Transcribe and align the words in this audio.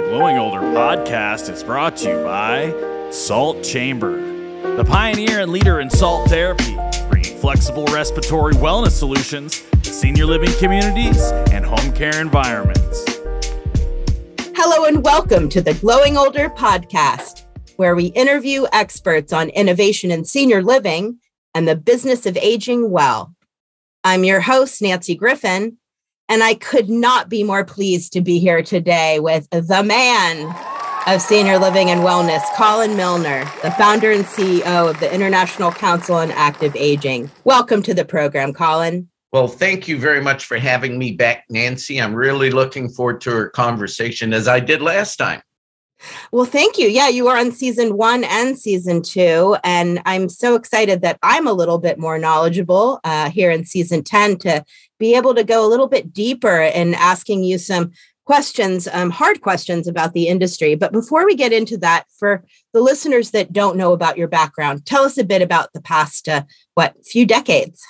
The 0.00 0.06
Glowing 0.06 0.38
Older 0.38 0.60
podcast 0.60 1.52
is 1.52 1.62
brought 1.62 1.94
to 1.98 2.08
you 2.08 2.24
by 2.24 3.10
Salt 3.10 3.62
Chamber, 3.62 4.16
the 4.74 4.82
pioneer 4.82 5.40
and 5.40 5.52
leader 5.52 5.80
in 5.80 5.90
salt 5.90 6.26
therapy, 6.26 6.74
bringing 7.10 7.36
flexible 7.36 7.84
respiratory 7.84 8.54
wellness 8.54 8.92
solutions 8.92 9.62
to 9.82 9.92
senior 9.92 10.24
living 10.24 10.48
communities 10.54 11.20
and 11.52 11.66
home 11.66 11.92
care 11.92 12.18
environments. 12.18 13.04
Hello, 14.56 14.86
and 14.86 15.04
welcome 15.04 15.50
to 15.50 15.60
the 15.60 15.74
Glowing 15.74 16.16
Older 16.16 16.48
podcast, 16.48 17.44
where 17.76 17.94
we 17.94 18.06
interview 18.06 18.64
experts 18.72 19.34
on 19.34 19.50
innovation 19.50 20.10
in 20.10 20.24
senior 20.24 20.62
living 20.62 21.18
and 21.54 21.68
the 21.68 21.76
business 21.76 22.24
of 22.24 22.38
aging 22.38 22.90
well. 22.90 23.34
I'm 24.02 24.24
your 24.24 24.40
host, 24.40 24.80
Nancy 24.80 25.14
Griffin, 25.14 25.76
and 26.30 26.44
I 26.44 26.54
could 26.54 26.88
not 26.88 27.28
be 27.28 27.42
more 27.42 27.64
pleased 27.64 28.12
to 28.12 28.20
be 28.20 28.38
here 28.38 28.62
today 28.62 29.18
with 29.18 29.48
the 29.50 29.82
man 29.82 30.54
of 31.08 31.20
senior 31.20 31.58
living 31.58 31.90
and 31.90 32.02
wellness, 32.02 32.40
Colin 32.54 32.96
Milner, 32.96 33.44
the 33.62 33.72
founder 33.72 34.12
and 34.12 34.24
CEO 34.24 34.88
of 34.88 35.00
the 35.00 35.12
International 35.12 35.72
Council 35.72 36.14
on 36.14 36.30
Active 36.30 36.76
Aging. 36.76 37.28
Welcome 37.42 37.82
to 37.82 37.94
the 37.94 38.04
program, 38.04 38.52
Colin. 38.52 39.08
Well, 39.32 39.48
thank 39.48 39.88
you 39.88 39.98
very 39.98 40.22
much 40.22 40.44
for 40.44 40.56
having 40.56 40.98
me 40.98 41.12
back, 41.12 41.46
Nancy. 41.50 42.00
I'm 42.00 42.14
really 42.14 42.50
looking 42.50 42.88
forward 42.88 43.20
to 43.22 43.32
our 43.32 43.48
conversation 43.48 44.32
as 44.32 44.46
I 44.46 44.60
did 44.60 44.82
last 44.82 45.16
time. 45.16 45.42
Well, 46.32 46.44
thank 46.44 46.78
you. 46.78 46.88
Yeah, 46.88 47.08
you 47.08 47.28
are 47.28 47.38
on 47.38 47.52
season 47.52 47.96
one 47.96 48.24
and 48.24 48.58
season 48.58 49.02
two. 49.02 49.56
And 49.64 50.00
I'm 50.06 50.28
so 50.28 50.54
excited 50.54 51.02
that 51.02 51.18
I'm 51.22 51.46
a 51.46 51.52
little 51.52 51.78
bit 51.78 51.98
more 51.98 52.18
knowledgeable 52.18 53.00
uh, 53.04 53.30
here 53.30 53.50
in 53.50 53.64
season 53.64 54.02
10 54.02 54.38
to 54.38 54.64
be 54.98 55.14
able 55.14 55.34
to 55.34 55.44
go 55.44 55.66
a 55.66 55.68
little 55.68 55.88
bit 55.88 56.12
deeper 56.12 56.60
in 56.60 56.94
asking 56.94 57.44
you 57.44 57.58
some 57.58 57.92
questions, 58.24 58.86
um, 58.92 59.10
hard 59.10 59.40
questions 59.40 59.88
about 59.88 60.12
the 60.12 60.28
industry. 60.28 60.74
But 60.74 60.92
before 60.92 61.26
we 61.26 61.34
get 61.34 61.52
into 61.52 61.76
that, 61.78 62.04
for 62.18 62.44
the 62.72 62.80
listeners 62.80 63.32
that 63.32 63.52
don't 63.52 63.76
know 63.76 63.92
about 63.92 64.16
your 64.16 64.28
background, 64.28 64.86
tell 64.86 65.02
us 65.02 65.18
a 65.18 65.24
bit 65.24 65.42
about 65.42 65.72
the 65.72 65.80
past, 65.80 66.28
uh, 66.28 66.44
what, 66.74 66.94
few 67.04 67.26
decades. 67.26 67.82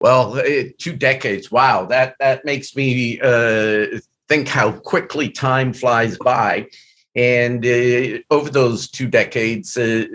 Well, 0.00 0.36
eh, 0.38 0.70
two 0.76 0.96
decades. 0.96 1.52
Wow, 1.52 1.86
that 1.86 2.16
that 2.18 2.44
makes 2.44 2.74
me 2.74 3.20
uh, 3.20 4.00
think 4.32 4.48
how 4.48 4.72
quickly 4.72 5.28
time 5.28 5.74
flies 5.74 6.16
by. 6.16 6.66
And 7.14 7.66
uh, 7.66 8.20
over 8.30 8.48
those 8.48 8.88
two 8.88 9.06
decades, 9.06 9.76
uh, 9.76 10.06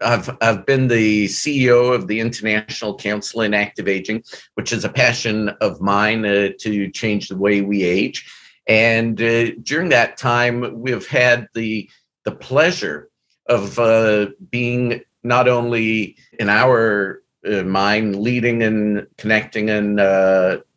I've, 0.00 0.30
I've 0.40 0.64
been 0.64 0.86
the 0.86 1.24
CEO 1.24 1.92
of 1.92 2.06
the 2.06 2.20
International 2.20 2.96
Council 2.96 3.40
in 3.40 3.52
Active 3.52 3.88
Aging, 3.88 4.22
which 4.54 4.72
is 4.72 4.84
a 4.84 4.88
passion 4.88 5.48
of 5.60 5.80
mine 5.80 6.24
uh, 6.24 6.50
to 6.60 6.88
change 6.92 7.26
the 7.26 7.36
way 7.36 7.62
we 7.62 7.82
age. 7.82 8.24
And 8.68 9.20
uh, 9.20 9.50
during 9.64 9.88
that 9.88 10.18
time, 10.18 10.80
we've 10.80 11.08
had 11.08 11.48
the, 11.54 11.90
the 12.24 12.30
pleasure 12.30 13.10
of 13.48 13.76
uh, 13.80 14.26
being 14.50 15.00
not 15.24 15.48
only 15.48 16.16
in 16.38 16.48
our 16.48 17.22
uh, 17.44 17.64
mind 17.64 18.14
leading 18.14 18.62
and 18.62 19.08
connecting 19.18 19.68
and 19.68 19.98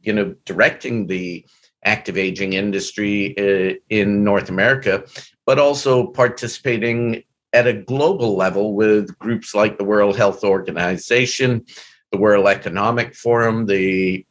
you 0.01 0.13
know 0.13 0.33
directing 0.45 1.05
the 1.05 1.45
active 1.87 2.17
aging 2.17 2.53
industry 2.53 3.33
uh, 3.37 3.73
in 3.89 4.23
North 4.23 4.49
America, 4.49 5.03
but 5.45 5.57
also 5.57 6.07
participating 6.07 7.23
at 7.53 7.65
a 7.65 7.73
global 7.73 8.35
level 8.35 8.75
with 8.75 9.17
groups 9.19 9.55
like 9.55 9.77
the 9.77 9.83
World 9.83 10.17
Health 10.17 10.43
Organization, 10.43 11.65
the 12.11 12.17
World 12.17 12.47
Economic 12.47 13.15
Forum, 13.15 13.65
the 13.65 14.25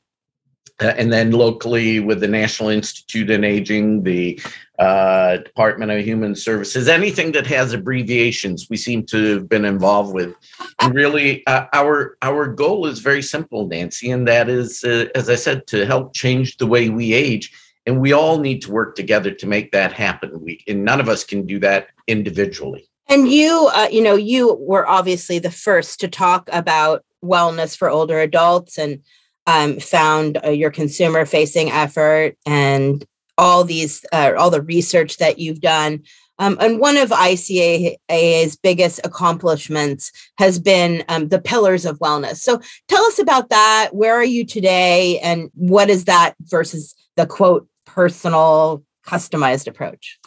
uh, 0.79 0.93
and 0.99 1.11
then 1.11 1.31
locally 1.31 2.01
with 2.01 2.21
the 2.21 2.29
National 2.29 2.69
Institute 2.69 3.31
on 3.31 3.45
Aging, 3.45 4.03
the 4.03 4.39
uh, 4.79 5.39
Department 5.39 5.91
of 5.91 6.05
Human 6.05 6.35
Services, 6.35 6.89
anything 6.89 7.33
that 7.33 7.47
has 7.47 7.73
abbreviations, 7.73 8.69
we 8.69 8.77
seem 8.77 9.05
to 9.07 9.35
have 9.35 9.49
been 9.49 9.65
involved 9.65 10.13
with. 10.13 10.35
And 10.81 10.95
really, 10.95 11.47
uh, 11.47 11.67
our 11.73 12.17
our 12.23 12.47
goal 12.47 12.87
is 12.87 12.99
very 12.99 13.23
simple, 13.23 13.67
Nancy, 13.67 14.11
and 14.11 14.29
that 14.29 14.49
is, 14.49 14.85
uh, 14.85 15.07
as 15.15 15.31
I 15.31 15.37
said, 15.37 15.67
to 15.69 15.87
help 15.87 16.15
change 16.15 16.57
the 16.57 16.67
way 16.67 16.89
we 16.89 17.13
age. 17.13 17.53
And 17.87 18.01
we 18.01 18.13
all 18.13 18.39
need 18.39 18.63
to 18.63 18.73
work 18.73 18.97
together 18.97 19.31
to 19.31 19.47
make 19.47 19.73
that 19.73 19.93
happen. 19.93 20.41
We 20.41 20.63
and 20.67 20.85
none 20.85 21.01
of 21.01 21.09
us 21.09 21.25
can 21.25 21.47
do 21.47 21.59
that 21.61 21.89
individually. 22.07 22.89
And 23.09 23.29
you, 23.29 23.71
uh, 23.73 23.89
you 23.91 24.03
know, 24.03 24.17
you 24.17 24.55
were 24.55 24.87
obviously 24.87 25.39
the 25.39 25.51
first 25.51 26.01
to 26.01 26.09
talk 26.09 26.49
about 26.53 27.05
wellness 27.25 27.77
for 27.77 27.89
older 27.89 28.19
adults 28.19 28.79
and 28.79 29.03
um, 29.47 29.79
found 29.79 30.39
uh, 30.45 30.51
your 30.51 30.71
consumer 30.71 31.25
facing 31.25 31.71
effort 31.71 32.37
and 32.45 33.05
all 33.39 33.65
these 33.65 34.05
uh, 34.13 34.33
all 34.37 34.51
the 34.51 34.63
research 34.63 35.19
that 35.19 35.39
you've 35.39 35.61
done 35.61 36.03
um, 36.39 36.57
and 36.61 36.79
one 36.79 36.97
of 36.97 37.11
ICAA's 37.11 38.57
biggest 38.57 39.01
accomplishments 39.05 40.13
has 40.39 40.59
been 40.59 41.03
um, 41.09 41.29
the 41.29 41.41
pillars 41.41 41.87
of 41.87 41.99
wellness. 41.99 42.37
So 42.37 42.61
tell 42.89 43.03
us 43.05 43.19
about 43.19 43.49
that. 43.51 43.91
Where 43.93 44.15
are 44.15 44.25
you 44.25 44.45
today? 44.45 45.19
And 45.21 45.51
what 45.55 45.89
is 45.89 46.05
that 46.05 46.35
versus 46.43 46.95
the 47.17 47.27
quote, 47.27 47.67
personal, 47.87 48.85
customized 49.07 49.67
approach? 49.67 50.19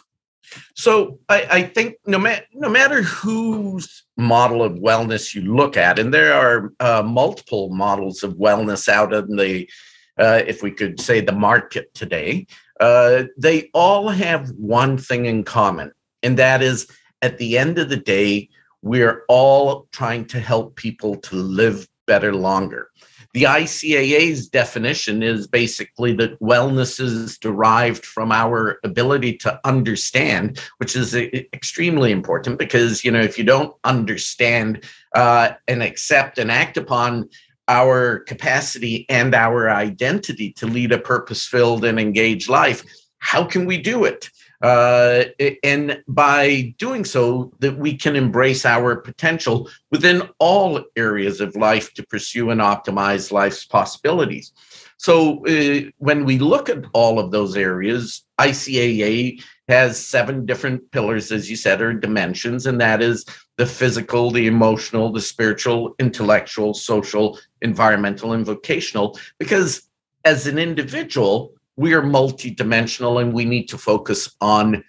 So 0.74 1.20
I, 1.28 1.46
I 1.48 1.62
think 1.62 1.94
no, 2.06 2.18
ma- 2.18 2.40
no 2.52 2.68
matter 2.68 3.02
whose 3.02 4.04
model 4.16 4.64
of 4.64 4.72
wellness 4.72 5.32
you 5.32 5.54
look 5.54 5.76
at, 5.76 6.00
and 6.00 6.12
there 6.12 6.34
are 6.34 6.72
uh, 6.80 7.04
multiple 7.04 7.68
models 7.68 8.24
of 8.24 8.34
wellness 8.34 8.88
out 8.88 9.14
in 9.14 9.36
the, 9.36 9.70
uh, 10.18 10.42
if 10.44 10.60
we 10.60 10.72
could 10.72 11.00
say, 11.00 11.20
the 11.20 11.30
market 11.30 11.94
today, 11.94 12.48
uh, 12.80 13.24
they 13.36 13.70
all 13.74 14.08
have 14.08 14.50
one 14.50 14.98
thing 14.98 15.26
in 15.26 15.44
common, 15.44 15.92
and 16.22 16.38
that 16.38 16.62
is 16.62 16.88
at 17.22 17.38
the 17.38 17.58
end 17.58 17.78
of 17.78 17.88
the 17.88 17.96
day, 17.96 18.48
we're 18.82 19.24
all 19.28 19.86
trying 19.92 20.24
to 20.26 20.40
help 20.40 20.76
people 20.76 21.16
to 21.16 21.36
live 21.36 21.86
better 22.06 22.34
longer. 22.34 22.90
The 23.32 23.44
ICAA's 23.44 24.48
definition 24.48 25.22
is 25.22 25.46
basically 25.46 26.12
that 26.14 26.40
wellness 26.40 26.98
is 26.98 27.38
derived 27.38 28.04
from 28.04 28.32
our 28.32 28.80
ability 28.82 29.36
to 29.38 29.60
understand, 29.64 30.58
which 30.78 30.96
is 30.96 31.14
extremely 31.14 32.10
important 32.10 32.58
because, 32.58 33.04
you 33.04 33.12
know, 33.12 33.20
if 33.20 33.38
you 33.38 33.44
don't 33.44 33.72
understand 33.84 34.84
uh, 35.14 35.52
and 35.68 35.82
accept 35.82 36.38
and 36.38 36.50
act 36.50 36.76
upon 36.76 37.28
our 37.70 38.18
capacity 38.18 39.06
and 39.08 39.32
our 39.32 39.70
identity 39.70 40.52
to 40.54 40.66
lead 40.66 40.90
a 40.90 40.98
purpose 40.98 41.46
filled 41.46 41.84
and 41.84 42.00
engaged 42.00 42.48
life, 42.48 42.84
how 43.20 43.44
can 43.44 43.64
we 43.64 43.78
do 43.78 44.04
it? 44.04 44.28
Uh, 44.60 45.24
and 45.62 46.02
by 46.08 46.74
doing 46.78 47.04
so, 47.04 47.52
that 47.60 47.78
we 47.78 47.96
can 47.96 48.16
embrace 48.16 48.66
our 48.66 48.96
potential 48.96 49.70
within 49.90 50.28
all 50.38 50.84
areas 50.96 51.40
of 51.40 51.54
life 51.54 51.94
to 51.94 52.02
pursue 52.06 52.50
and 52.50 52.60
optimize 52.60 53.30
life's 53.32 53.64
possibilities. 53.64 54.52
So, 54.98 55.46
uh, 55.46 55.88
when 55.98 56.24
we 56.26 56.38
look 56.38 56.68
at 56.68 56.84
all 56.92 57.18
of 57.18 57.30
those 57.30 57.56
areas, 57.56 58.22
ICAA 58.38 59.42
has 59.70 60.04
seven 60.04 60.44
different 60.44 60.90
pillars, 60.90 61.30
as 61.30 61.48
you 61.48 61.56
said, 61.56 61.80
or 61.80 61.92
dimensions, 61.92 62.66
and 62.66 62.80
that 62.80 63.00
is 63.00 63.24
the 63.56 63.66
physical, 63.66 64.30
the 64.30 64.46
emotional, 64.46 65.12
the 65.12 65.20
spiritual, 65.20 65.94
intellectual, 65.98 66.74
social, 66.74 67.38
environmental, 67.62 68.32
and 68.32 68.44
vocational. 68.44 69.18
Because 69.38 69.88
as 70.24 70.46
an 70.46 70.58
individual, 70.58 71.54
we 71.76 71.94
are 71.94 72.02
multidimensional 72.02 73.20
and 73.22 73.32
we 73.32 73.44
need 73.44 73.66
to 73.68 73.78
focus 73.78 74.34
on 74.40 74.82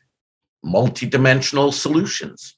multidimensional 0.66 1.74
solutions. 1.74 2.58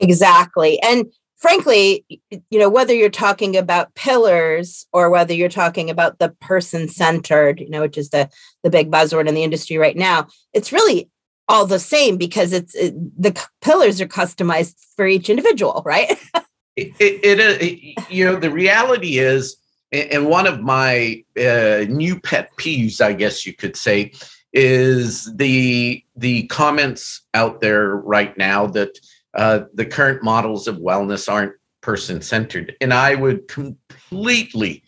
Exactly. 0.00 0.80
And 0.82 1.06
frankly, 1.44 2.06
you 2.30 2.58
know, 2.58 2.70
whether 2.70 2.94
you're 2.94 3.10
talking 3.10 3.54
about 3.54 3.94
pillars 3.94 4.86
or 4.94 5.10
whether 5.10 5.34
you're 5.34 5.50
talking 5.50 5.90
about 5.90 6.18
the 6.18 6.30
person 6.40 6.88
centered, 6.88 7.60
you 7.60 7.68
know, 7.68 7.82
which 7.82 7.98
is 7.98 8.08
the 8.08 8.30
the 8.62 8.70
big 8.70 8.90
buzzword 8.90 9.28
in 9.28 9.34
the 9.34 9.42
industry 9.42 9.76
right 9.76 9.94
now, 9.94 10.26
it's 10.54 10.72
really 10.72 11.10
all 11.46 11.66
the 11.66 11.78
same 11.78 12.16
because 12.16 12.54
it's 12.54 12.74
it, 12.74 12.94
the 13.20 13.38
pillars 13.60 14.00
are 14.00 14.08
customized 14.08 14.74
for 14.96 15.06
each 15.06 15.28
individual, 15.28 15.82
right? 15.84 16.12
it, 16.76 16.94
it, 16.98 17.38
it, 17.38 18.10
you 18.10 18.24
know, 18.24 18.36
the 18.36 18.50
reality 18.50 19.18
is 19.18 19.58
and 19.92 20.26
one 20.26 20.46
of 20.46 20.62
my 20.62 21.22
uh, 21.38 21.84
new 21.90 22.18
pet 22.18 22.56
peeves, 22.56 23.02
I 23.02 23.12
guess 23.12 23.44
you 23.44 23.52
could 23.52 23.76
say, 23.76 24.14
is 24.54 25.30
the 25.36 26.02
the 26.16 26.44
comments 26.46 27.20
out 27.34 27.60
there 27.60 27.96
right 27.96 28.34
now 28.38 28.66
that 28.68 28.98
uh, 29.36 29.64
the 29.74 29.86
current 29.86 30.22
models 30.22 30.68
of 30.68 30.76
wellness 30.76 31.30
aren't 31.30 31.54
person 31.80 32.22
centered, 32.22 32.74
and 32.80 32.92
I 32.92 33.14
would 33.14 33.48
completely 33.48 34.82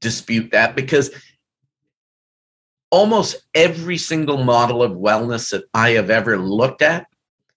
dispute 0.00 0.50
that 0.52 0.76
because 0.76 1.10
almost 2.90 3.36
every 3.54 3.98
single 3.98 4.42
model 4.44 4.82
of 4.82 4.92
wellness 4.92 5.50
that 5.50 5.64
I 5.74 5.90
have 5.90 6.10
ever 6.10 6.38
looked 6.38 6.82
at 6.82 7.06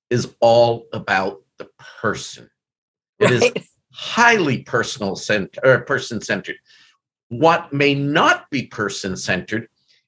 is 0.10 0.36
all 0.40 0.88
about 0.94 1.42
the 1.58 1.70
person. 2.02 2.50
It 3.20 3.26
right. 3.26 3.58
is 3.58 3.70
highly 3.94 4.64
personal 4.64 5.16
centered 5.16 5.62
or 5.64 5.80
person 5.82 6.22
centered. 6.22 6.58
What 7.30 7.72
may 7.72 7.94
not 7.94 8.50
be 8.50 8.64
person 8.64 9.16
centered 9.16 9.68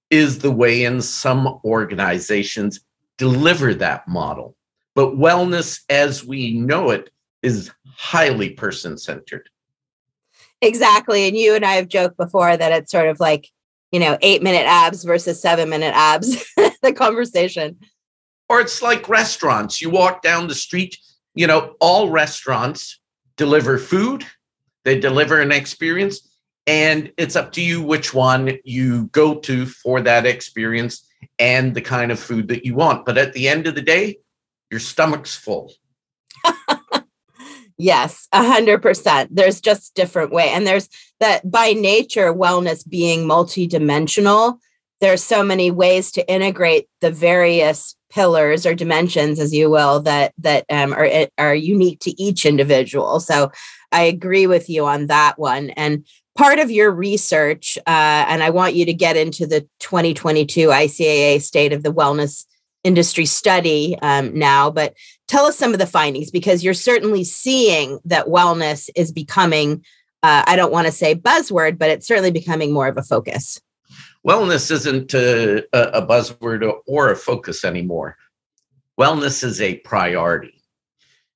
is 0.10 0.40
the 0.40 0.52
way 0.52 0.84
in 0.84 1.02
some 1.02 1.60
organizations 1.64 2.82
deliver 3.18 3.74
that 3.76 4.08
model. 4.08 4.56
But 4.96 5.16
wellness 5.16 5.82
as 5.90 6.24
we 6.24 6.54
know 6.54 6.92
it 6.92 7.10
is 7.42 7.72
highly 7.96 8.52
person 8.52 8.98
centered. 8.98 9.50
Exactly. 10.62 11.28
And 11.28 11.36
you 11.36 11.56
and 11.56 11.66
I 11.66 11.74
have 11.74 11.90
joked 11.90 12.18
before 12.18 12.56
that 12.56 12.72
it's 12.72 12.92
sort 12.92 13.10
of 13.10 13.20
like, 13.20 13.50
you 13.92 14.00
know, 14.00 14.18
eight 14.22 14.42
minute 14.42 14.66
abs 14.66 15.04
versus 15.04 15.42
seven 15.42 15.70
minute 15.70 15.94
abs, 15.94 16.46
the 16.82 16.94
conversation. 16.94 17.78
Or 18.50 18.62
it's 18.62 18.82
like 18.82 19.10
restaurants. 19.10 19.82
You 19.82 19.90
walk 19.90 20.22
down 20.22 20.48
the 20.48 20.56
street, 20.56 20.98
you 21.36 21.48
know, 21.48 21.76
all 21.80 22.10
restaurants 22.10 23.00
deliver 23.36 23.78
food, 23.78 24.26
they 24.86 25.00
deliver 25.00 25.42
an 25.42 25.52
experience, 25.52 26.38
and 26.66 27.12
it's 27.18 27.36
up 27.36 27.52
to 27.54 27.62
you 27.62 27.82
which 27.82 28.14
one 28.14 28.58
you 28.64 29.08
go 29.08 29.36
to 29.36 29.66
for 29.66 30.02
that 30.02 30.26
experience 30.26 31.06
and 31.40 31.74
the 31.74 31.82
kind 31.82 32.12
of 32.12 32.20
food 32.20 32.48
that 32.48 32.66
you 32.66 32.76
want. 32.76 33.06
But 33.06 33.18
at 33.18 33.34
the 33.34 33.50
end 33.50 33.68
of 33.68 33.76
the 33.76 33.82
day, 33.82 34.18
your 34.74 34.80
stomach's 34.80 35.36
full. 35.36 35.72
yes, 37.78 38.28
a 38.32 38.44
hundred 38.44 38.82
percent. 38.82 39.36
There's 39.36 39.62
just 39.62 39.94
different 39.94 40.32
way. 40.32 40.50
And 40.50 40.66
there's 40.66 40.90
that 41.20 41.50
by 41.50 41.74
nature, 41.74 42.34
wellness 42.34 42.88
being 42.88 43.28
multidimensional, 43.28 44.58
there's 45.00 45.24
so 45.24 45.44
many 45.44 45.70
ways 45.70 46.12
to 46.14 46.28
integrate 46.28 46.88
the 47.02 47.12
various 47.12 47.96
pillars 48.10 48.66
or 48.66 48.74
dimensions, 48.74 49.40
as 49.40 49.54
you 49.54 49.70
will, 49.70 50.00
that 50.00 50.34
that 50.40 50.66
um, 50.72 50.92
are 50.92 51.28
are 51.38 51.54
unique 51.54 52.00
to 52.00 52.20
each 52.20 52.48
individual. 52.48 53.20
So 53.20 53.52
I 53.92 54.02
agree 54.02 54.48
with 54.48 54.72
you 54.72 54.88
on 54.88 55.06
that 55.06 55.38
one. 55.38 55.70
And 55.72 56.04
part 56.36 56.58
of 56.58 56.72
your 56.72 56.90
research, 56.90 57.78
uh, 57.86 58.26
and 58.28 58.42
I 58.42 58.50
want 58.50 58.74
you 58.74 58.86
to 58.86 58.94
get 58.94 59.18
into 59.18 59.46
the 59.46 59.68
2022 59.82 60.70
ICAA 60.70 61.44
State 61.44 61.74
of 61.74 61.84
the 61.84 61.94
Wellness 61.94 62.46
Industry 62.84 63.26
Study 63.26 63.98
um, 64.02 64.38
now, 64.38 64.70
but 64.70 64.94
tell 65.28 65.46
us 65.46 65.58
some 65.58 65.74
of 65.74 65.80
the 65.80 65.86
findings 65.86 66.32
because 66.32 66.64
you're 66.64 66.74
certainly 66.74 67.24
seeing 67.24 68.00
that 68.06 68.28
wellness 68.28 68.90
is 68.96 69.12
becoming, 69.12 69.84
uh, 70.24 70.44
I 70.46 70.56
don't 70.56 70.72
want 70.72 70.88
to 70.88 70.92
say 70.92 71.16
buzzword, 71.16 71.78
but 71.78 71.90
it's 71.90 72.08
certainly 72.08 72.32
becoming 72.32 72.72
more 72.74 72.88
of 72.88 72.98
a 72.98 73.04
focus. 73.04 73.60
Wellness 74.28 74.72
isn't 74.72 75.14
a, 75.14 75.64
a 75.74 76.06
buzzword 76.06 76.72
or 76.88 77.12
a 77.12 77.16
focus 77.16 77.66
anymore. 77.66 78.18
Wellness 79.00 79.44
is 79.44 79.60
a 79.60 79.78
priority 79.80 80.64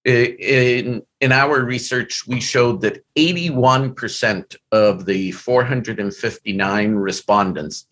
in 0.08 1.02
in 1.20 1.32
our 1.32 1.62
research, 1.64 2.26
we 2.28 2.40
showed 2.40 2.82
that 2.82 3.04
81% 3.18 4.56
of 4.72 5.06
the 5.06 5.32
459 5.32 6.96
respondents 6.96 7.86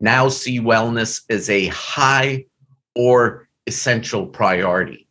now 0.00 0.28
see 0.28 0.60
wellness 0.60 1.22
as 1.30 1.48
a 1.48 1.68
high 1.68 2.44
or 2.94 3.48
essential 3.66 4.26
priority. 4.26 5.08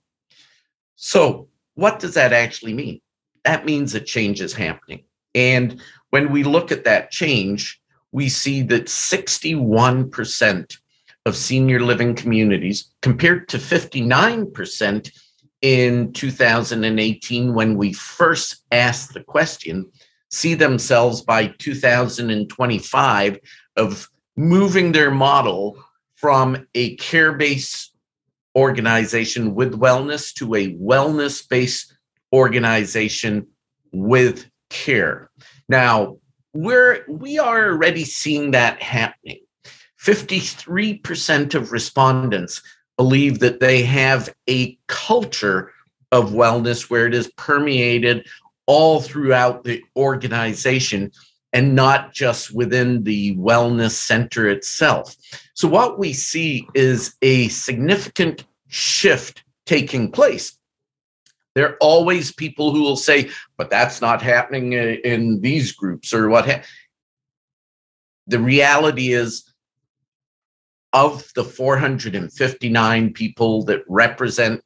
So, 0.95 1.47
what 1.75 1.99
does 1.99 2.13
that 2.13 2.33
actually 2.33 2.73
mean? 2.73 3.01
That 3.43 3.65
means 3.65 3.93
a 3.93 3.99
change 3.99 4.41
is 4.41 4.53
happening. 4.53 5.03
And 5.35 5.81
when 6.11 6.31
we 6.31 6.43
look 6.43 6.71
at 6.71 6.83
that 6.85 7.11
change, 7.11 7.81
we 8.11 8.29
see 8.29 8.61
that 8.63 8.85
61% 8.85 10.77
of 11.25 11.35
senior 11.35 11.79
living 11.79 12.15
communities, 12.15 12.91
compared 13.01 13.47
to 13.49 13.57
59% 13.57 15.11
in 15.61 16.11
2018 16.11 17.53
when 17.53 17.77
we 17.77 17.93
first 17.93 18.63
asked 18.71 19.13
the 19.13 19.23
question 19.23 19.89
see 20.29 20.55
themselves 20.55 21.21
by 21.21 21.47
2025 21.59 23.39
of 23.77 24.09
moving 24.35 24.91
their 24.91 25.11
model 25.11 25.77
from 26.23 26.65
a 26.73 26.95
care-based 26.95 27.93
organization 28.55 29.53
with 29.53 29.77
wellness 29.77 30.33
to 30.33 30.55
a 30.55 30.73
wellness-based 30.75 31.97
organization 32.31 33.45
with 33.91 34.45
care. 34.69 35.29
Now 35.67 36.19
we're 36.53 37.03
we 37.09 37.39
are 37.39 37.71
already 37.71 38.05
seeing 38.05 38.51
that 38.51 38.81
happening. 38.81 39.41
53% 40.01 41.55
of 41.55 41.73
respondents 41.73 42.61
believe 42.95 43.39
that 43.39 43.59
they 43.59 43.83
have 43.83 44.33
a 44.49 44.77
culture 44.87 45.73
of 46.13 46.31
wellness 46.31 46.89
where 46.89 47.05
it 47.05 47.13
is 47.13 47.29
permeated 47.35 48.25
all 48.65 49.01
throughout 49.01 49.65
the 49.65 49.83
organization 49.97 51.11
and 51.53 51.75
not 51.75 52.13
just 52.13 52.53
within 52.53 53.03
the 53.03 53.35
wellness 53.37 53.91
center 53.91 54.49
itself. 54.49 55.15
So, 55.53 55.67
what 55.67 55.99
we 55.99 56.11
see 56.11 56.67
is 56.73 57.15
a 57.21 57.47
significant 57.49 58.45
shift 58.67 59.43
taking 59.65 60.11
place. 60.11 60.57
There 61.55 61.69
are 61.69 61.77
always 61.79 62.33
people 62.33 62.71
who 62.71 62.81
will 62.81 62.95
say, 62.95 63.29
but 63.57 63.69
that's 63.69 64.01
not 64.01 64.21
happening 64.21 64.73
in 64.73 65.39
these 65.41 65.71
groups 65.71 66.13
or 66.13 66.27
what. 66.29 66.45
Ha-. 66.45 66.63
The 68.25 68.39
reality 68.39 69.13
is, 69.13 69.47
of 70.93 71.31
the 71.33 71.43
459 71.43 73.13
people 73.13 73.63
that 73.65 73.83
represent 73.87 74.63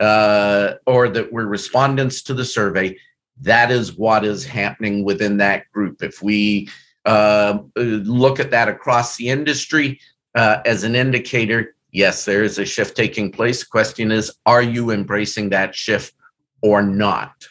uh, 0.00 0.74
or 0.86 1.08
that 1.10 1.32
were 1.32 1.46
respondents 1.46 2.22
to 2.22 2.34
the 2.34 2.44
survey, 2.44 2.96
that 3.40 3.70
is 3.70 3.96
what 3.96 4.24
is 4.24 4.44
happening 4.44 5.04
within 5.04 5.36
that 5.38 5.70
group. 5.72 6.02
If 6.02 6.22
we 6.22 6.68
uh, 7.04 7.58
look 7.76 8.40
at 8.40 8.50
that 8.50 8.68
across 8.68 9.16
the 9.16 9.28
industry 9.28 10.00
uh, 10.34 10.58
as 10.64 10.84
an 10.84 10.94
indicator, 10.94 11.74
yes, 11.92 12.24
there 12.24 12.42
is 12.42 12.58
a 12.58 12.64
shift 12.64 12.96
taking 12.96 13.30
place. 13.30 13.62
Question 13.62 14.10
is, 14.10 14.32
are 14.46 14.62
you 14.62 14.90
embracing 14.90 15.50
that 15.50 15.74
shift 15.74 16.14
or 16.62 16.82
not? 16.82 17.46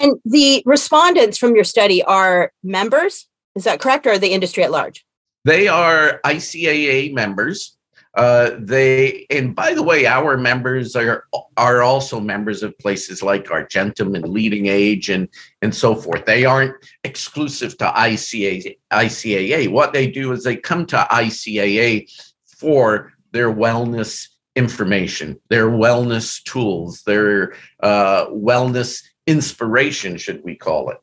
And 0.00 0.14
the 0.24 0.62
respondents 0.64 1.38
from 1.38 1.54
your 1.54 1.64
study 1.64 2.02
are 2.04 2.52
members, 2.62 3.26
is 3.56 3.64
that 3.64 3.80
correct, 3.80 4.06
or 4.06 4.18
the 4.18 4.32
industry 4.32 4.62
at 4.62 4.70
large? 4.70 5.04
They 5.44 5.66
are 5.66 6.20
ICAA 6.24 7.12
members. 7.14 7.77
Uh, 8.18 8.56
they 8.58 9.24
and 9.30 9.54
by 9.54 9.72
the 9.72 9.82
way, 9.82 10.04
our 10.04 10.36
members 10.36 10.96
are 10.96 11.28
are 11.56 11.82
also 11.82 12.18
members 12.18 12.64
of 12.64 12.76
places 12.80 13.22
like 13.22 13.48
Argentum 13.52 14.16
and 14.16 14.28
Leading 14.28 14.66
Age 14.66 15.08
and 15.08 15.28
and 15.62 15.72
so 15.72 15.94
forth. 15.94 16.26
They 16.26 16.44
aren't 16.44 16.74
exclusive 17.04 17.78
to 17.78 17.84
ICAA. 17.84 18.76
ICAA. 18.92 19.70
What 19.70 19.92
they 19.92 20.10
do 20.10 20.32
is 20.32 20.42
they 20.42 20.56
come 20.56 20.84
to 20.86 21.06
ICAA 21.12 22.12
for 22.44 23.12
their 23.30 23.54
wellness 23.54 24.26
information, 24.56 25.38
their 25.48 25.70
wellness 25.70 26.42
tools, 26.42 27.04
their 27.04 27.54
uh, 27.84 28.26
wellness 28.30 29.00
inspiration, 29.28 30.16
should 30.16 30.42
we 30.42 30.56
call 30.56 30.90
it? 30.90 30.98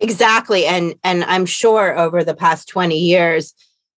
Exactly. 0.00 0.66
And 0.66 0.96
and 1.04 1.22
I'm 1.22 1.46
sure 1.46 1.96
over 1.96 2.24
the 2.24 2.34
past 2.34 2.68
20 2.68 2.98
years 2.98 3.54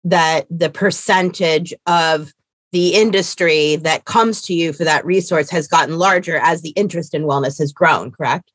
that 0.07 0.47
the 0.49 0.71
percentage 0.71 1.75
of 1.87 2.33
the 2.73 2.95
industry 2.95 3.77
that 3.77 4.05
comes 4.05 4.41
to 4.43 4.55
you 4.55 4.73
for 4.73 4.85
that 4.85 5.05
resource 5.05 5.51
has 5.51 5.67
gotten 5.67 5.99
larger 5.99 6.37
as 6.37 6.63
the 6.63 6.71
interest 6.71 7.13
in 7.13 7.25
wellness 7.25 7.59
has 7.59 7.73
grown, 7.73 8.11
correct? 8.11 8.53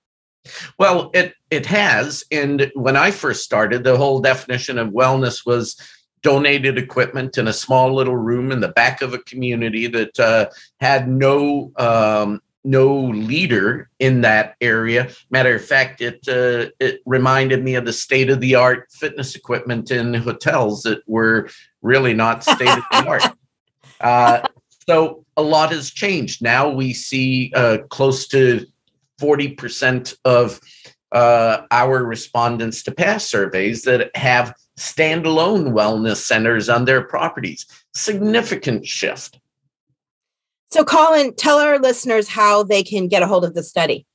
Well, 0.80 1.12
it 1.14 1.34
it 1.50 1.66
has. 1.68 2.24
And 2.32 2.72
when 2.74 2.96
I 2.96 3.12
first 3.12 3.44
started, 3.44 3.84
the 3.84 3.98
whole 3.98 4.22
definition 4.22 4.80
of 4.80 4.90
wellness 4.90 5.46
was 5.46 5.76
donated 6.24 6.78
equipment 6.78 7.38
in 7.38 7.48
a 7.48 7.54
small 7.54 7.94
little 7.94 8.16
room 8.16 8.52
in 8.52 8.62
the 8.62 8.70
back 8.70 9.02
of 9.02 9.14
a 9.14 9.20
community 9.20 9.88
that 9.88 10.20
uh, 10.20 10.50
had 10.80 11.08
no 11.08 11.72
um, 11.78 12.42
no 12.64 12.96
leader 12.96 13.90
in 14.00 14.22
that 14.22 14.56
area. 14.62 15.10
Matter 15.30 15.56
of 15.56 15.66
fact, 15.66 16.02
it 16.02 16.20
uh, 16.28 16.70
it 16.80 17.02
reminded 17.06 17.64
me 17.64 17.76
of 17.76 17.86
the 17.86 17.94
state 17.94 18.30
of 18.30 18.40
the 18.40 18.56
art 18.56 18.88
fitness 18.92 19.36
equipment 19.36 19.92
in 19.92 20.14
hotels 20.14 20.84
that 20.84 21.02
were 21.08 21.50
really 21.82 22.14
not 22.14 22.44
state 22.44 22.70
of 22.70 22.84
the 22.92 23.08
art. 23.08 23.24
Uh, 24.00 24.48
so 24.88 25.26
a 25.38 25.42
lot 25.42 25.72
has 25.72 25.92
changed. 25.92 26.42
Now 26.42 26.70
we 26.70 26.94
see 26.94 27.52
uh, 27.56 27.80
close 27.90 28.28
to 28.30 28.66
forty 29.18 29.50
percent 29.50 30.16
of 30.26 30.60
uh, 31.12 31.64
our 31.72 32.04
respondents 32.04 32.84
to 32.84 32.92
past 32.92 33.30
surveys 33.30 33.84
that 33.84 34.16
have 34.16 34.54
standalone 34.78 35.72
wellness 35.72 36.18
centers 36.18 36.70
on 36.70 36.86
their 36.86 37.02
properties. 37.02 37.66
Significant 37.94 38.86
shift. 38.86 39.40
So, 40.72 40.86
Colin, 40.86 41.34
tell 41.36 41.60
our 41.60 41.80
listeners 41.80 42.30
how 42.30 42.64
they 42.64 42.84
can 42.84 43.08
get 43.08 43.22
a 43.22 43.28
hold 43.28 43.44
of 43.44 43.54
the 43.54 43.64
study. 43.64 44.06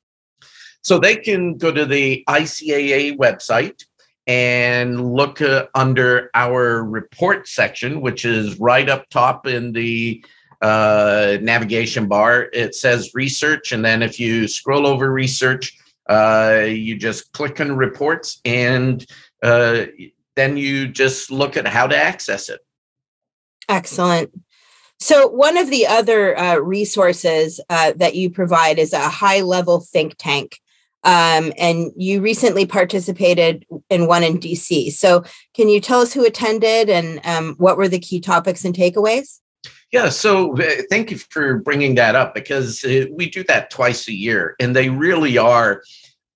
So, 0.83 0.99
they 0.99 1.17
can 1.17 1.59
go 1.59 1.71
to 1.71 1.85
the 1.85 2.25
ICAA 2.29 3.17
website 3.19 3.85
and 4.27 5.15
look 5.15 5.41
uh, 5.41 5.67
under 5.75 6.31
our 6.35 6.83
report 6.83 7.47
section, 7.47 8.01
which 8.01 8.25
is 8.25 8.59
right 8.59 8.89
up 8.89 9.09
top 9.11 9.47
in 9.47 9.73
the 9.73 10.25
uh, 10.63 11.39
navigation 11.41 12.09
bar. 12.09 12.49
It 12.53 12.75
says 12.75 13.15
research. 13.15 13.73
And 13.73 13.85
then 13.85 14.03
if 14.03 14.19
you 14.19 14.49
scroll 14.49 14.87
over 14.87 15.13
research, 15.13 15.79
uh, 16.09 16.65
you 16.67 16.97
just 16.97 17.33
click 17.33 17.61
on 17.61 17.77
reports 17.77 18.41
and 18.45 19.05
uh, 19.43 19.87
then 20.35 20.57
you 20.57 20.89
just 20.89 21.31
look 21.31 21.57
at 21.57 21.67
how 21.67 21.87
to 21.87 21.97
access 21.97 22.49
it. 22.49 22.61
Excellent. 23.69 24.31
So, 24.99 25.29
one 25.29 25.57
of 25.57 25.71
the 25.71 25.87
other 25.87 26.39
uh, 26.39 26.57
resources 26.57 27.61
uh, 27.69 27.93
that 27.97 28.15
you 28.15 28.31
provide 28.31 28.79
is 28.79 28.93
a 28.93 29.09
high 29.09 29.43
level 29.43 29.81
think 29.81 30.15
tank. 30.19 30.61
Um, 31.05 31.53
and 31.57 31.93
you 31.97 32.21
recently 32.21 32.67
participated 32.67 33.65
in 33.91 34.09
one 34.09 34.25
in 34.25 34.39
DC. 34.39 34.91
So, 34.93 35.25
can 35.55 35.69
you 35.69 35.81
tell 35.81 36.01
us 36.01 36.13
who 36.13 36.25
attended 36.25 36.89
and 36.89 37.21
um, 37.25 37.55
what 37.59 37.77
were 37.77 37.89
the 37.89 37.99
key 37.99 38.21
topics 38.21 38.65
and 38.65 38.75
takeaways? 38.75 39.41
Yeah, 39.93 40.09
so 40.09 40.57
uh, 40.59 40.83
thank 40.91 41.11
you 41.11 41.19
for 41.19 41.59
bringing 41.59 41.95
that 41.95 42.17
up 42.17 42.35
because 42.35 42.85
uh, 42.85 43.07
we 43.13 43.31
do 43.31 43.45
that 43.45 43.71
twice 43.71 44.09
a 44.09 44.13
year, 44.13 44.57
and 44.59 44.75
they 44.75 44.89
really 44.89 45.39
are 45.39 45.83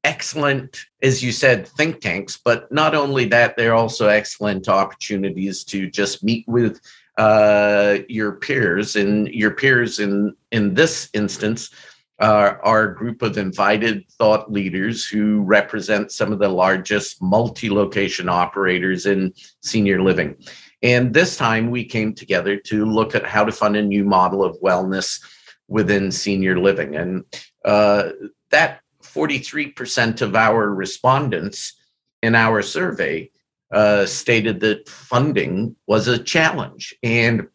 excellent, 0.05 0.85
as 1.03 1.23
you 1.23 1.33
said, 1.33 1.67
think 1.67 2.01
tanks. 2.01 2.39
But 2.43 2.71
not 2.71 2.95
only 2.95 3.25
that, 3.27 3.57
they're 3.57 3.75
also 3.75 4.09
excellent 4.09 4.69
opportunities 4.69 5.65
to 5.65 5.91
just 5.91 6.23
meet 6.23 6.47
with 6.47 6.81
uh, 7.21 7.99
your 8.09 8.33
peers, 8.33 8.97
and 8.97 9.29
your 9.29 9.51
peers 9.51 9.99
in 9.99 10.35
in 10.53 10.73
this 10.73 11.11
instance 11.13 11.71
uh, 12.19 12.55
are 12.63 12.85
a 12.85 12.97
group 12.97 13.21
of 13.21 13.37
invited 13.37 14.11
thought 14.13 14.51
leaders 14.51 15.07
who 15.07 15.43
represent 15.43 16.13
some 16.13 16.33
of 16.33 16.39
the 16.39 16.49
largest 16.49 17.21
multi-location 17.21 18.27
operators 18.31 19.05
in 19.05 19.35
senior 19.63 20.03
living. 20.03 20.35
And 20.83 21.13
this 21.13 21.37
time 21.37 21.71
we 21.71 21.85
came 21.85 22.15
together 22.15 22.57
to 22.57 22.87
look 22.87 23.15
at 23.15 23.27
how 23.27 23.45
to 23.45 23.53
fund 23.53 23.77
a 23.77 23.83
new 23.83 24.05
model 24.05 24.43
of 24.43 24.59
wellness 24.63 25.23
within 25.69 26.11
senior 26.11 26.59
living. 26.59 26.97
And 26.97 27.25
uh, 27.67 28.13
that 28.51 28.81
43% 29.03 30.23
of 30.23 30.35
our 30.35 30.71
respondents 30.71 31.75
in 32.23 32.35
our 32.35 32.63
survey 32.63 33.31
uh, 33.73 34.07
stated 34.07 34.61
that 34.61 34.89
funding 34.89 35.77
was 35.87 36.09
a 36.09 36.19
challenge. 36.19 36.95
And 37.03 37.47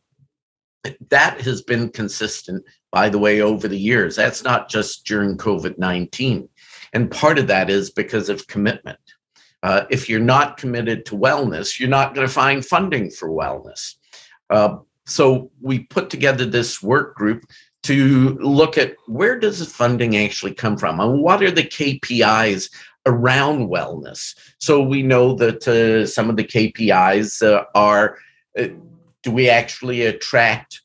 that 1.10 1.42
has 1.42 1.62
been 1.62 1.90
consistent, 1.90 2.64
by 2.92 3.10
the 3.10 3.20
way, 3.20 3.42
over 3.42 3.68
the 3.68 3.78
years. 3.78 4.16
That's 4.16 4.44
not 4.44 4.70
just 4.70 5.06
during 5.06 5.38
COVID 5.38 5.78
19. 5.78 6.48
And 6.94 7.12
part 7.12 7.40
of 7.40 7.48
that 7.48 7.70
is 7.70 7.90
because 7.90 8.30
of 8.30 8.48
commitment. 8.48 9.00
Uh, 9.64 9.86
if 9.90 10.08
you're 10.08 10.20
not 10.20 10.58
committed 10.58 11.06
to 11.08 11.18
wellness, 11.18 11.80
you're 11.80 11.90
not 11.90 12.14
going 12.14 12.28
to 12.28 12.34
find 12.34 12.66
funding 12.66 13.10
for 13.10 13.30
wellness. 13.30 13.96
Uh, 14.50 14.78
so 15.08 15.52
we 15.62 15.80
put 15.80 16.10
together 16.10 16.46
this 16.46 16.82
work 16.82 17.16
group 17.16 17.46
to 17.84 18.38
look 18.42 18.78
at 18.78 18.96
where 19.08 19.38
does 19.38 19.60
the 19.60 19.66
funding 19.66 20.18
actually 20.18 20.54
come 20.54 20.78
from 20.78 21.00
and 21.00 21.22
what 21.22 21.44
are 21.44 21.52
the 21.52 21.64
KPIs 21.64 22.70
around 23.06 23.70
wellness. 23.70 24.36
So 24.60 24.82
we 24.82 25.04
know 25.04 25.36
that 25.36 25.68
uh, 25.68 26.06
some 26.06 26.30
of 26.30 26.38
the 26.38 26.44
KPIs 26.44 27.46
uh, 27.46 27.66
are 27.76 28.18
uh, 28.58 28.68
do 29.24 29.32
we 29.32 29.50
actually 29.50 30.04
attract 30.04 30.82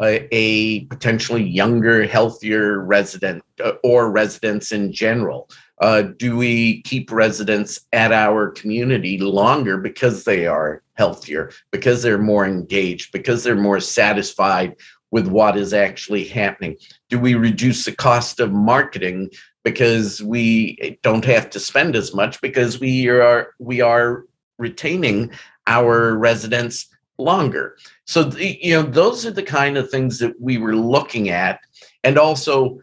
a, 0.00 0.26
a 0.32 0.84
potentially 0.86 1.42
younger, 1.42 2.06
healthier 2.06 2.80
resident 2.80 3.44
uh, 3.62 3.72
or 3.84 4.10
residents 4.10 4.72
in 4.72 4.92
general? 4.92 5.48
Uh, 5.80 6.02
do 6.02 6.36
we 6.36 6.80
keep 6.82 7.10
residents 7.10 7.80
at 7.92 8.12
our 8.12 8.50
community 8.50 9.18
longer 9.18 9.76
because 9.76 10.24
they 10.24 10.46
are 10.46 10.82
healthier, 10.94 11.50
because 11.70 12.02
they're 12.02 12.18
more 12.18 12.46
engaged, 12.46 13.12
because 13.12 13.42
they're 13.42 13.56
more 13.56 13.80
satisfied 13.80 14.74
with 15.10 15.26
what 15.26 15.56
is 15.56 15.74
actually 15.74 16.24
happening? 16.24 16.76
Do 17.10 17.18
we 17.18 17.34
reduce 17.34 17.84
the 17.84 17.94
cost 17.94 18.40
of 18.40 18.52
marketing 18.52 19.30
because 19.64 20.22
we 20.22 20.98
don't 21.02 21.24
have 21.24 21.50
to 21.50 21.60
spend 21.60 21.96
as 21.96 22.14
much 22.14 22.40
because 22.40 22.80
we 22.80 23.08
are 23.08 23.54
we 23.58 23.80
are 23.80 24.24
retaining 24.58 25.30
our 25.66 26.16
residents 26.16 26.88
longer? 27.18 27.76
So 28.04 28.24
the, 28.24 28.58
you 28.60 28.74
know 28.74 28.82
those 28.82 29.24
are 29.26 29.30
the 29.30 29.42
kind 29.42 29.76
of 29.76 29.90
things 29.90 30.18
that 30.18 30.40
we 30.40 30.58
were 30.58 30.76
looking 30.76 31.28
at, 31.28 31.60
and 32.04 32.18
also 32.18 32.80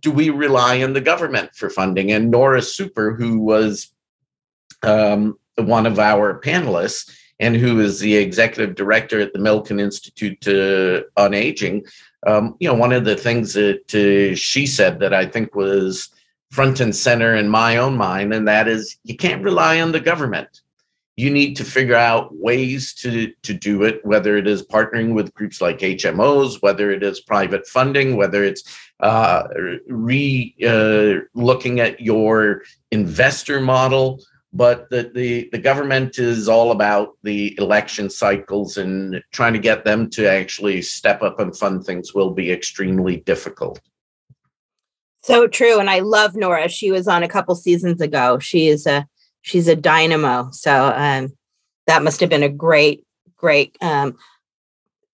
do 0.00 0.10
we 0.10 0.30
rely 0.30 0.82
on 0.82 0.92
the 0.92 1.00
government 1.00 1.54
for 1.54 1.70
funding? 1.70 2.12
And 2.12 2.30
Nora 2.30 2.62
Super, 2.62 3.14
who 3.14 3.38
was 3.38 3.90
um, 4.82 5.38
one 5.56 5.86
of 5.86 5.98
our 5.98 6.40
panelists 6.40 7.10
and 7.38 7.56
who 7.56 7.80
is 7.80 8.00
the 8.00 8.16
executive 8.16 8.74
director 8.74 9.20
at 9.20 9.32
the 9.32 9.38
Milken 9.38 9.80
Institute 9.80 10.46
uh, 10.48 11.02
on 11.20 11.34
Aging, 11.34 11.84
um, 12.26 12.56
you 12.58 12.68
know, 12.68 12.74
one 12.74 12.92
of 12.92 13.04
the 13.04 13.16
things 13.16 13.52
that 13.54 13.94
uh, 13.94 14.34
she 14.34 14.66
said 14.66 15.00
that 15.00 15.14
I 15.14 15.26
think 15.26 15.54
was 15.54 16.08
front 16.50 16.80
and 16.80 16.94
center 16.94 17.34
in 17.34 17.48
my 17.48 17.76
own 17.76 17.96
mind, 17.96 18.32
and 18.32 18.48
that 18.48 18.68
is 18.68 18.96
you 19.04 19.16
can't 19.16 19.44
rely 19.44 19.80
on 19.80 19.92
the 19.92 20.00
government 20.00 20.62
you 21.16 21.30
need 21.30 21.56
to 21.56 21.64
figure 21.64 21.96
out 21.96 22.34
ways 22.36 22.92
to, 22.92 23.32
to 23.42 23.54
do 23.54 23.82
it, 23.82 24.04
whether 24.04 24.36
it 24.36 24.46
is 24.46 24.66
partnering 24.66 25.14
with 25.14 25.34
groups 25.34 25.62
like 25.62 25.78
HMOs, 25.78 26.60
whether 26.60 26.90
it 26.90 27.02
is 27.02 27.20
private 27.20 27.66
funding, 27.66 28.16
whether 28.16 28.44
it's 28.44 28.62
uh, 29.00 29.44
re 29.88 30.54
uh, 30.66 31.24
looking 31.34 31.80
at 31.80 32.00
your 32.00 32.62
investor 32.90 33.60
model. 33.60 34.22
But 34.56 34.88
the, 34.88 35.10
the, 35.14 35.50
the 35.52 35.58
government 35.58 36.18
is 36.18 36.48
all 36.48 36.70
about 36.70 37.18
the 37.22 37.54
election 37.58 38.08
cycles 38.08 38.78
and 38.78 39.22
trying 39.30 39.52
to 39.52 39.58
get 39.58 39.84
them 39.84 40.08
to 40.10 40.26
actually 40.26 40.80
step 40.80 41.22
up 41.22 41.38
and 41.38 41.54
fund 41.54 41.84
things 41.84 42.14
will 42.14 42.30
be 42.30 42.50
extremely 42.50 43.16
difficult. 43.16 43.80
So 45.22 45.46
true. 45.46 45.78
And 45.78 45.90
I 45.90 45.98
love 45.98 46.36
Nora. 46.36 46.68
She 46.68 46.90
was 46.90 47.06
on 47.06 47.22
a 47.22 47.28
couple 47.28 47.54
seasons 47.54 48.00
ago. 48.00 48.38
She 48.38 48.68
is 48.68 48.86
a 48.86 49.06
she's 49.42 49.68
a 49.68 49.76
dynamo. 49.76 50.48
So 50.52 50.94
um, 50.96 51.36
that 51.86 52.02
must 52.02 52.20
have 52.20 52.30
been 52.30 52.42
a 52.42 52.48
great, 52.48 53.04
great 53.36 53.76
um, 53.82 54.16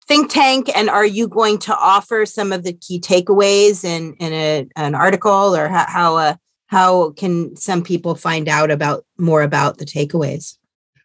think 0.08 0.32
tank. 0.32 0.70
And 0.76 0.90
are 0.90 1.06
you 1.06 1.30
going 1.30 1.60
to 1.60 1.78
offer 1.78 2.26
some 2.26 2.52
of 2.52 2.64
the 2.64 2.74
key 2.74 3.00
takeaways 3.00 3.86
in 3.86 4.16
in 4.16 4.34
a, 4.34 4.68
an 4.76 4.96
article, 4.96 5.56
or 5.56 5.70
how 5.70 5.86
how, 5.88 6.18
uh, 6.18 6.36
how 6.70 7.10
can 7.12 7.56
some 7.56 7.82
people 7.82 8.14
find 8.14 8.48
out 8.48 8.70
about 8.70 9.04
more 9.18 9.42
about 9.42 9.80
the 9.80 9.86
takeaways? 9.86 10.58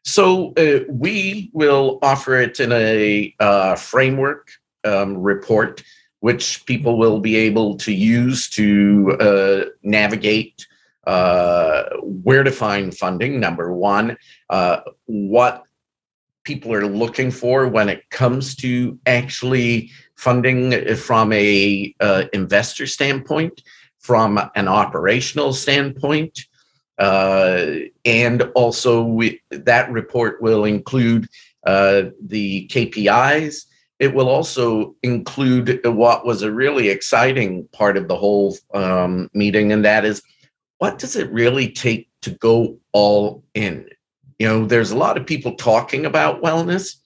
So 0.02 0.52
uh, 0.58 0.84
we 0.90 1.50
will 1.54 1.98
offer 2.02 2.36
it 2.36 2.60
in 2.60 2.70
a 2.70 3.34
uh, 3.40 3.74
framework 3.74 4.50
um, 4.84 5.16
report, 5.16 5.82
which 6.20 6.66
people 6.66 6.98
will 6.98 7.18
be 7.18 7.36
able 7.36 7.78
to 7.78 7.94
use 7.94 8.50
to 8.50 9.16
uh, 9.18 9.64
navigate 9.82 10.66
uh, 11.06 11.84
where 12.02 12.42
to 12.42 12.50
find 12.50 12.94
funding, 12.94 13.40
number 13.40 13.72
one, 13.72 14.18
uh, 14.50 14.80
what 15.06 15.64
people 16.44 16.74
are 16.74 16.86
looking 16.86 17.30
for 17.30 17.68
when 17.68 17.88
it 17.88 18.08
comes 18.10 18.54
to 18.56 18.98
actually 19.06 19.90
funding 20.14 20.94
from 20.96 21.32
a 21.32 21.94
uh, 22.00 22.24
investor 22.34 22.86
standpoint, 22.86 23.62
from 24.04 24.38
an 24.54 24.68
operational 24.68 25.54
standpoint, 25.54 26.38
uh, 26.98 27.64
and 28.04 28.42
also 28.54 29.02
we, 29.02 29.40
that 29.50 29.90
report 29.90 30.42
will 30.42 30.66
include 30.66 31.26
uh, 31.66 32.02
the 32.22 32.68
KPIs. 32.68 33.64
It 33.98 34.14
will 34.14 34.28
also 34.28 34.94
include 35.02 35.80
what 35.86 36.26
was 36.26 36.42
a 36.42 36.52
really 36.52 36.90
exciting 36.90 37.66
part 37.72 37.96
of 37.96 38.06
the 38.08 38.16
whole 38.16 38.58
um, 38.74 39.30
meeting, 39.32 39.72
and 39.72 39.82
that 39.86 40.04
is 40.04 40.20
what 40.76 40.98
does 40.98 41.16
it 41.16 41.32
really 41.32 41.70
take 41.70 42.10
to 42.20 42.30
go 42.32 42.78
all 42.92 43.42
in? 43.54 43.88
You 44.38 44.48
know, 44.48 44.66
there's 44.66 44.90
a 44.90 44.98
lot 44.98 45.16
of 45.16 45.24
people 45.24 45.54
talking 45.54 46.04
about 46.04 46.42
wellness, 46.42 46.96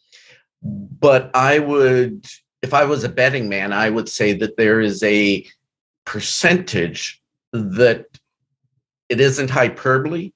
but 0.62 1.30
I 1.32 1.60
would, 1.60 2.26
if 2.60 2.74
I 2.74 2.86
was 2.86 3.04
a 3.04 3.08
betting 3.08 3.48
man, 3.48 3.72
I 3.72 3.88
would 3.88 4.08
say 4.08 4.32
that 4.32 4.56
there 4.56 4.80
is 4.80 5.00
a 5.04 5.46
percentage 6.08 7.22
that 7.52 8.06
it 9.10 9.20
isn't 9.20 9.50
hyperbole, 9.50 10.32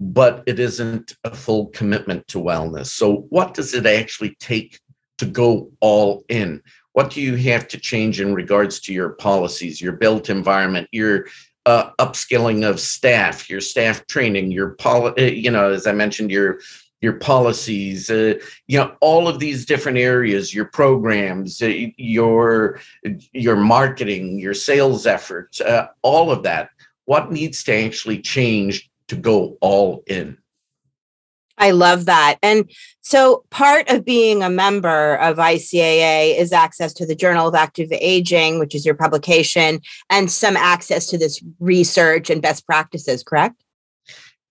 but 0.00 0.42
it 0.46 0.58
isn't 0.58 1.14
a 1.24 1.34
full 1.34 1.66
commitment 1.66 2.26
to 2.28 2.38
wellness. 2.38 2.86
So, 2.86 3.26
what 3.28 3.52
does 3.52 3.74
it 3.74 3.84
actually 3.84 4.34
take 4.40 4.80
to 5.18 5.26
go 5.26 5.70
all 5.80 6.24
in? 6.30 6.62
What 6.94 7.10
do 7.10 7.20
you 7.20 7.36
have 7.36 7.68
to 7.68 7.78
change 7.78 8.18
in 8.18 8.32
regards 8.34 8.80
to 8.80 8.94
your 8.94 9.10
policies, 9.10 9.78
your 9.78 9.92
built 9.92 10.30
environment, 10.30 10.88
your 10.90 11.26
uh, 11.66 11.90
upskilling 11.98 12.66
of 12.66 12.80
staff, 12.80 13.50
your 13.50 13.60
staff 13.60 14.06
training, 14.06 14.50
your 14.50 14.70
poli- 14.76 15.12
uh, 15.18 15.30
you 15.30 15.50
know, 15.50 15.70
as 15.70 15.86
I 15.86 15.92
mentioned, 15.92 16.30
your 16.30 16.60
your 17.00 17.14
policies, 17.14 18.10
uh, 18.10 18.34
you 18.66 18.78
know, 18.78 18.94
all 19.00 19.26
of 19.26 19.38
these 19.38 19.64
different 19.64 19.98
areas, 19.98 20.54
your 20.54 20.66
programs, 20.66 21.62
uh, 21.62 21.72
your 21.96 22.80
your 23.32 23.56
marketing, 23.56 24.38
your 24.38 24.54
sales 24.54 25.06
efforts, 25.06 25.60
uh, 25.60 25.88
all 26.02 26.30
of 26.30 26.42
that. 26.42 26.70
What 27.06 27.32
needs 27.32 27.64
to 27.64 27.74
actually 27.74 28.20
change 28.20 28.90
to 29.08 29.16
go 29.16 29.56
all 29.60 30.02
in? 30.06 30.36
I 31.60 31.72
love 31.72 32.06
that. 32.06 32.38
And 32.42 32.70
so 33.02 33.44
part 33.50 33.90
of 33.90 34.04
being 34.04 34.42
a 34.42 34.48
member 34.48 35.16
of 35.16 35.36
ICAA 35.36 36.38
is 36.38 36.52
access 36.52 36.94
to 36.94 37.06
the 37.06 37.14
Journal 37.14 37.48
of 37.48 37.54
Active 37.54 37.92
Aging, 37.92 38.58
which 38.58 38.74
is 38.74 38.86
your 38.86 38.94
publication, 38.94 39.80
and 40.08 40.30
some 40.30 40.56
access 40.56 41.06
to 41.08 41.18
this 41.18 41.42
research 41.58 42.30
and 42.30 42.40
best 42.40 42.64
practices, 42.64 43.22
correct? 43.22 43.62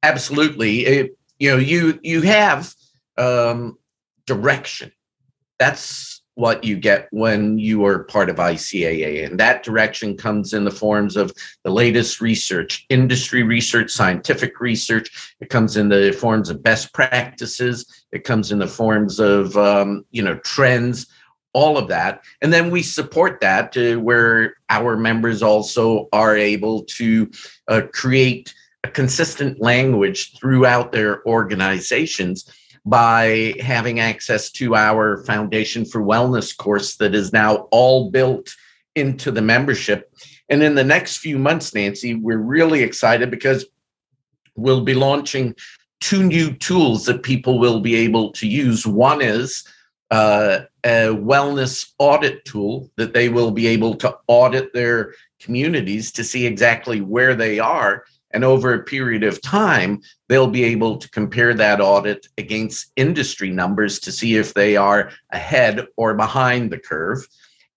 Absolutely. 0.04 0.86
It, 0.86 1.19
you 1.40 1.50
know, 1.50 1.58
you 1.58 2.00
you 2.04 2.22
have 2.22 2.74
um, 3.18 3.78
direction. 4.26 4.92
That's 5.58 6.22
what 6.36 6.64
you 6.64 6.78
get 6.78 7.10
when 7.12 7.60
you 7.60 7.84
are 7.84 8.06
part 8.06 8.30
of 8.30 8.38
ICAA. 8.38 9.26
And 9.26 9.38
that 9.42 9.62
direction 9.62 10.16
comes 10.16 10.54
in 10.54 10.64
the 10.64 10.72
forms 10.72 11.18
of 11.18 11.34
the 11.66 11.70
latest 11.70 12.22
research, 12.22 12.86
industry 12.88 13.44
research, 13.44 13.92
scientific 13.92 14.62
research. 14.62 15.36
It 15.42 15.50
comes 15.50 15.76
in 15.76 15.90
the 15.90 16.14
forms 16.14 16.50
of 16.50 16.64
best 16.64 16.94
practices. 16.94 18.06
It 18.14 18.24
comes 18.24 18.54
in 18.54 18.60
the 18.60 18.68
forms 18.68 19.20
of, 19.20 19.58
um, 19.58 20.06
you 20.12 20.22
know, 20.22 20.38
trends, 20.38 21.08
all 21.52 21.78
of 21.78 21.90
that. 21.90 22.24
And 22.42 22.54
then 22.54 22.72
we 22.72 22.84
support 22.84 23.42
that 23.42 23.74
to 23.74 24.00
where 24.00 24.56
our 24.70 24.96
members 24.96 25.44
also 25.44 26.08
are 26.14 26.38
able 26.38 26.84
to 26.84 27.30
uh, 27.68 27.82
create 27.92 28.54
a 28.84 28.90
consistent 28.90 29.62
language 29.62 30.38
throughout 30.38 30.92
their 30.92 31.26
organizations 31.26 32.50
by 32.86 33.54
having 33.60 34.00
access 34.00 34.52
to 34.52 34.76
our 34.76 35.24
Foundation 35.26 35.86
for 35.86 36.02
Wellness 36.02 36.56
course 36.56 36.96
that 36.98 37.14
is 37.14 37.34
now 37.34 37.68
all 37.72 38.10
built 38.10 38.56
into 38.96 39.32
the 39.32 39.42
membership. 39.42 40.12
And 40.50 40.64
in 40.64 40.76
the 40.76 40.84
next 40.84 41.18
few 41.18 41.38
months, 41.38 41.74
Nancy, 41.74 42.16
we're 42.16 42.38
really 42.38 42.82
excited 42.82 43.30
because 43.30 43.66
we'll 44.56 44.84
be 44.84 44.94
launching 44.94 45.56
two 46.00 46.24
new 46.24 46.54
tools 46.54 47.06
that 47.06 47.24
people 47.24 47.60
will 47.60 47.82
be 47.82 47.96
able 47.96 48.32
to 48.32 48.48
use. 48.48 48.88
One 48.88 49.22
is 49.22 49.64
uh, 50.10 50.62
a 50.84 51.08
wellness 51.10 51.92
audit 52.00 52.46
tool 52.46 52.90
that 52.96 53.14
they 53.14 53.30
will 53.30 53.52
be 53.52 53.68
able 53.68 53.96
to 53.96 54.18
audit 54.28 54.74
their 54.74 55.14
communities 55.40 56.12
to 56.14 56.24
see 56.24 56.46
exactly 56.48 57.02
where 57.02 57.36
they 57.36 57.60
are 57.60 58.06
and 58.32 58.44
over 58.44 58.74
a 58.74 58.84
period 58.84 59.24
of 59.24 59.42
time, 59.42 60.02
they'll 60.28 60.48
be 60.48 60.64
able 60.64 60.98
to 60.98 61.10
compare 61.10 61.54
that 61.54 61.82
audit 61.82 62.28
against 62.38 62.92
industry 62.96 63.50
numbers 63.50 64.00
to 64.00 64.12
see 64.12 64.36
if 64.36 64.54
they 64.54 64.76
are 64.78 65.12
ahead 65.32 65.88
or 65.98 66.14
behind 66.14 66.72
the 66.72 66.80
curve. 66.80 67.28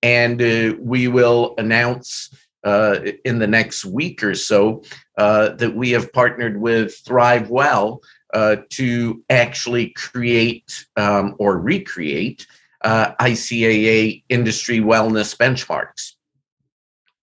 And 0.03 0.43
uh, 0.43 0.75
we 0.81 1.09
will 1.09 1.55
announce 1.59 2.35
uh, 2.65 3.01
in 3.25 3.39
the 3.39 3.47
next 3.47 3.85
week 3.85 4.23
or 4.23 4.35
so 4.35 4.83
uh, 5.19 5.51
that 5.51 5.75
we 5.75 5.91
have 5.91 6.13
partnered 6.13 6.61
with 6.61 6.97
Thrive 7.05 7.51
Well 7.51 8.01
uh, 8.33 8.57
to 8.71 9.23
actually 9.31 9.91
create 9.91 10.87
um, 10.97 11.35
or 11.39 11.59
recreate 11.59 12.47
uh, 12.83 13.15
ICAA 13.21 14.23
industry 14.29 14.81
wellness 14.81 15.37
benchmarks. 15.37 16.15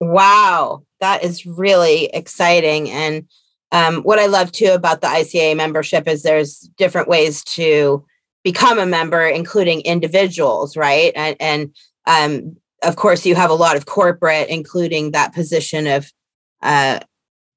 Wow, 0.09 0.83
that 1.01 1.23
is 1.23 1.45
really 1.45 2.05
exciting. 2.05 2.89
And 2.89 3.27
um, 3.71 4.01
what 4.01 4.17
I 4.17 4.25
love 4.25 4.51
too 4.51 4.71
about 4.71 5.01
the 5.01 5.07
ICA 5.07 5.55
membership 5.55 6.07
is 6.07 6.23
there's 6.23 6.61
different 6.77 7.07
ways 7.07 7.43
to 7.43 8.03
become 8.43 8.79
a 8.79 8.87
member, 8.87 9.27
including 9.27 9.81
individuals, 9.81 10.75
right? 10.75 11.11
And, 11.15 11.35
and 11.39 11.75
um, 12.07 12.57
of 12.81 12.95
course, 12.95 13.23
you 13.23 13.35
have 13.35 13.51
a 13.51 13.61
lot 13.65 13.77
of 13.77 13.85
corporate, 13.85 14.49
including 14.49 15.11
that 15.11 15.33
position 15.33 15.85
of, 15.85 16.11
uh, 16.63 16.99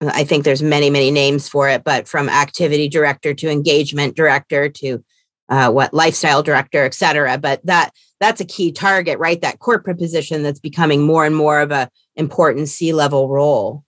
I 0.02 0.24
think 0.24 0.44
there's 0.44 0.62
many, 0.62 0.90
many 0.90 1.10
names 1.10 1.48
for 1.48 1.70
it, 1.70 1.84
but 1.84 2.06
from 2.06 2.28
activity 2.28 2.86
director 2.86 3.32
to 3.32 3.48
engagement 3.48 4.14
director 4.14 4.68
to 4.68 5.02
uh, 5.48 5.70
what 5.70 5.94
lifestyle 5.94 6.42
director, 6.42 6.84
et 6.84 6.92
cetera. 6.92 7.38
But 7.38 7.64
that 7.64 7.92
that's 8.20 8.40
a 8.40 8.44
key 8.44 8.72
target, 8.72 9.18
right? 9.18 9.40
That 9.40 9.58
corporate 9.58 9.98
position 9.98 10.42
that's 10.42 10.60
becoming 10.60 11.02
more 11.02 11.24
and 11.24 11.34
more 11.34 11.60
of 11.60 11.70
a 11.70 11.88
important 12.16 12.68
C-level 12.68 13.28
role. 13.28 13.84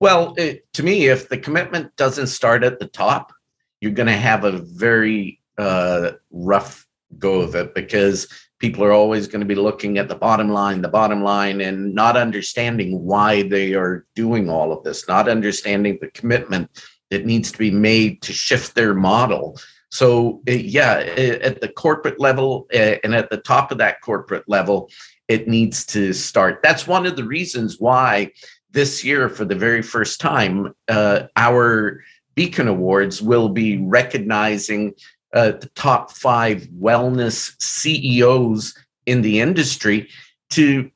Well, 0.00 0.34
it, 0.36 0.70
to 0.74 0.82
me, 0.82 1.06
if 1.06 1.28
the 1.28 1.38
commitment 1.38 1.94
doesn't 1.96 2.26
start 2.26 2.64
at 2.64 2.78
the 2.78 2.88
top, 2.88 3.32
you're 3.80 3.92
going 3.92 4.06
to 4.06 4.12
have 4.12 4.44
a 4.44 4.58
very 4.58 5.40
uh, 5.58 6.12
rough 6.30 6.86
go 7.18 7.40
of 7.40 7.54
it 7.54 7.74
because 7.74 8.28
people 8.58 8.84
are 8.84 8.92
always 8.92 9.28
going 9.28 9.40
to 9.40 9.46
be 9.46 9.54
looking 9.54 9.98
at 9.98 10.08
the 10.08 10.14
bottom 10.14 10.48
line, 10.48 10.82
the 10.82 10.88
bottom 10.88 11.22
line, 11.22 11.60
and 11.60 11.94
not 11.94 12.16
understanding 12.16 13.04
why 13.04 13.42
they 13.42 13.74
are 13.74 14.06
doing 14.14 14.48
all 14.48 14.72
of 14.72 14.82
this, 14.84 15.06
not 15.06 15.28
understanding 15.28 15.98
the 16.00 16.08
commitment 16.08 16.70
that 17.10 17.26
needs 17.26 17.52
to 17.52 17.58
be 17.58 17.70
made 17.70 18.22
to 18.22 18.32
shift 18.32 18.74
their 18.74 18.94
model. 18.94 19.58
So, 19.90 20.42
yeah, 20.46 20.94
at 21.16 21.60
the 21.60 21.68
corporate 21.68 22.18
level 22.18 22.66
and 22.72 23.14
at 23.14 23.30
the 23.30 23.36
top 23.36 23.70
of 23.70 23.78
that 23.78 24.00
corporate 24.00 24.48
level, 24.48 24.90
it 25.28 25.48
needs 25.48 25.86
to 25.86 26.12
start. 26.12 26.60
That's 26.62 26.86
one 26.86 27.06
of 27.06 27.16
the 27.16 27.24
reasons 27.24 27.80
why 27.80 28.32
this 28.70 29.04
year, 29.04 29.28
for 29.28 29.44
the 29.44 29.54
very 29.54 29.82
first 29.82 30.20
time, 30.20 30.74
uh, 30.88 31.24
our 31.36 32.02
Beacon 32.34 32.68
Awards 32.68 33.22
will 33.22 33.48
be 33.48 33.78
recognizing 33.78 34.94
uh, 35.32 35.52
the 35.52 35.70
top 35.74 36.10
five 36.10 36.62
wellness 36.80 37.54
CEOs 37.60 38.74
in 39.06 39.22
the 39.22 39.40
industry 39.40 40.08
to 40.50 40.90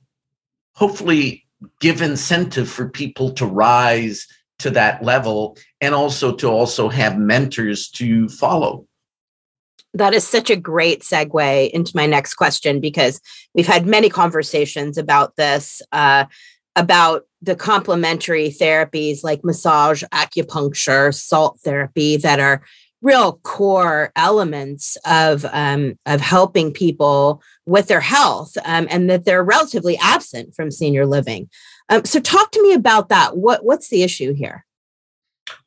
hopefully 0.74 1.46
give 1.80 2.02
incentive 2.02 2.68
for 2.68 2.88
people 2.88 3.32
to 3.32 3.46
rise 3.46 4.26
to 4.58 4.70
that 4.70 5.02
level 5.04 5.56
and 5.80 5.94
also 5.94 6.34
to 6.34 6.48
also 6.48 6.88
have 6.88 7.18
mentors 7.18 7.88
to 7.90 8.28
follow 8.28 8.87
that 9.94 10.14
is 10.14 10.26
such 10.26 10.50
a 10.50 10.56
great 10.56 11.02
segue 11.02 11.70
into 11.70 11.92
my 11.94 12.06
next 12.06 12.34
question 12.34 12.80
because 12.80 13.20
we've 13.54 13.66
had 13.66 13.86
many 13.86 14.08
conversations 14.08 14.98
about 14.98 15.36
this 15.36 15.82
uh, 15.92 16.24
about 16.76 17.24
the 17.42 17.56
complementary 17.56 18.50
therapies 18.50 19.24
like 19.24 19.44
massage 19.44 20.04
acupuncture 20.12 21.14
salt 21.14 21.58
therapy 21.64 22.16
that 22.16 22.40
are 22.40 22.62
real 23.00 23.34
core 23.44 24.12
elements 24.16 24.96
of 25.04 25.44
um, 25.52 25.98
of 26.06 26.20
helping 26.20 26.72
people 26.72 27.42
with 27.66 27.86
their 27.88 28.00
health 28.00 28.56
um, 28.64 28.86
and 28.90 29.08
that 29.08 29.24
they're 29.24 29.44
relatively 29.44 29.96
absent 29.98 30.54
from 30.54 30.70
senior 30.70 31.06
living. 31.06 31.48
Um, 31.88 32.04
so 32.04 32.20
talk 32.20 32.50
to 32.52 32.62
me 32.62 32.72
about 32.72 33.08
that. 33.08 33.36
What 33.36 33.64
what's 33.64 33.88
the 33.88 34.02
issue 34.02 34.34
here? 34.34 34.64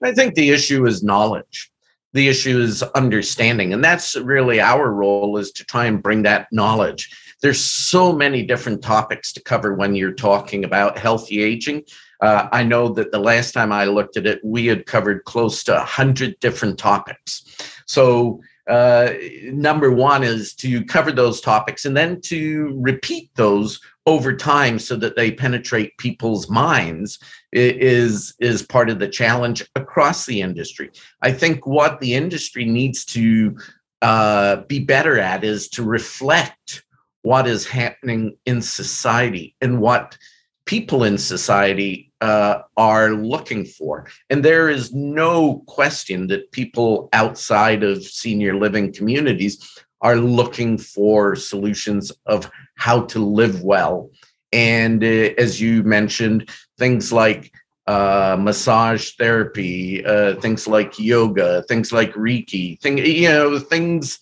I 0.04 0.14
think 0.14 0.36
the 0.36 0.50
issue 0.52 0.86
is 0.86 1.04
knowledge 1.04 1.72
the 2.14 2.28
issue 2.28 2.60
is 2.60 2.84
understanding 2.96 3.74
and 3.74 3.84
that's 3.84 4.16
really 4.16 4.60
our 4.60 4.92
role 4.92 5.38
is 5.38 5.52
to 5.52 5.64
try 5.66 5.86
and 5.86 6.04
bring 6.04 6.24
that 6.24 6.48
knowledge. 6.52 7.10
There's 7.42 7.60
so 7.60 8.14
many 8.14 8.44
different 8.44 8.84
topics 8.84 9.34
to 9.34 9.42
cover 9.42 9.74
when 9.74 9.96
you're 9.96 10.14
talking 10.14 10.64
about 10.64 10.98
healthy 10.98 11.42
aging. 11.42 11.84
Uh, 12.22 12.48
i 12.52 12.62
know 12.64 12.88
that 12.90 13.12
the 13.12 13.20
last 13.20 13.52
time 13.52 13.72
i 13.72 13.86
looked 13.86 14.16
at 14.16 14.28
it 14.28 14.40
we 14.44 14.68
had 14.68 14.86
covered 14.86 15.24
close 15.26 15.64
to 15.64 15.74
100 15.74 16.40
different 16.40 16.78
topics. 16.78 17.44
So 17.88 18.42
uh, 18.72 19.14
number 19.52 19.92
one 19.92 20.24
is 20.24 20.54
to 20.56 20.86
cover 20.86 21.12
those 21.12 21.42
topics 21.42 21.84
and 21.84 21.96
then 21.96 22.22
to 22.22 22.74
repeat 22.80 23.30
those 23.36 23.82
over 24.06 24.34
time 24.34 24.80
so 24.80 24.96
that 24.96 25.18
they 25.18 25.30
penetrate 25.30 25.98
people's 25.98 26.50
minds 26.50 27.20
is 27.52 28.34
is 28.40 28.64
part 28.64 28.90
of 28.90 28.98
the 28.98 29.10
challenge 29.10 29.62
across 29.76 30.26
the 30.26 30.40
industry. 30.40 30.90
I 31.22 31.34
think 31.34 31.68
what 31.68 32.00
the 32.00 32.14
industry 32.14 32.64
needs 32.64 33.04
to 33.08 33.58
uh, 34.02 34.62
be 34.68 34.80
better 34.80 35.20
at 35.20 35.44
is 35.44 35.68
to 35.72 35.84
reflect 35.84 36.86
what 37.24 37.48
is 37.48 37.68
happening 37.68 38.38
in 38.46 38.62
society 38.62 39.54
and 39.60 39.82
what 39.82 40.18
people 40.66 41.04
in 41.04 41.18
society 41.18 42.12
uh, 42.22 42.62
are 42.78 43.12
looking 43.12 43.66
for. 43.66 44.08
And 44.30 44.46
there 44.46 44.70
is 44.70 44.94
no 44.94 45.64
question 45.68 46.28
that 46.28 46.52
people 46.52 47.10
outside 47.14 47.84
of 47.84 48.04
senior 48.04 48.56
living 48.56 48.94
communities 48.94 49.68
are 50.02 50.18
looking 50.18 50.78
for 50.78 51.36
solutions 51.36 52.12
of 52.26 52.50
how 52.76 53.02
to 53.02 53.20
live 53.20 53.64
well. 53.64 54.10
And 54.52 55.04
uh, 55.04 55.34
as 55.38 55.62
you 55.62 55.84
mentioned, 55.84 56.50
things 56.78 57.12
like 57.12 57.54
uh, 57.88 58.38
massage 58.40 59.12
therapy, 59.18 60.06
uh, 60.06 60.36
things 60.40 60.68
like 60.68 61.00
yoga, 61.00 61.64
things 61.68 61.92
like 61.92 62.14
Reiki, 62.14 62.80
thing, 62.80 62.98
you 63.00 63.30
know, 63.30 63.60
things 63.60 64.20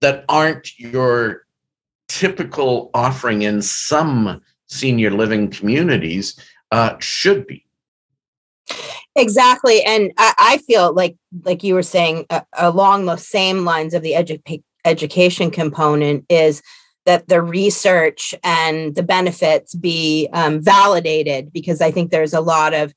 that 0.00 0.24
aren't 0.28 0.78
your 0.78 1.46
typical 2.08 2.90
offering 2.94 3.42
in 3.42 3.62
some 3.62 4.40
senior 4.70 5.10
living 5.10 5.50
communities 5.50 6.38
uh, 6.70 6.96
should 6.98 7.46
be. 7.46 7.66
Exactly, 9.16 9.82
and 9.82 10.12
I, 10.16 10.34
I, 10.38 10.56
feel 10.58 10.94
like, 10.94 11.16
like 11.44 11.64
you 11.64 11.74
were 11.74 11.82
saying, 11.82 12.26
uh, 12.30 12.42
along 12.52 13.06
the 13.06 13.16
same 13.16 13.64
lines 13.64 13.92
of 13.92 14.02
the 14.02 14.12
edu- 14.12 14.62
education 14.84 15.50
component 15.50 16.24
is 16.28 16.62
that 17.06 17.28
the 17.28 17.42
research 17.42 18.34
and 18.44 18.94
the 18.94 19.02
benefits 19.02 19.74
be 19.74 20.28
um, 20.32 20.62
validated 20.62 21.52
because 21.52 21.80
I 21.80 21.90
think 21.90 22.10
there's 22.10 22.34
a 22.34 22.40
lot 22.40 22.72
of 22.72 22.94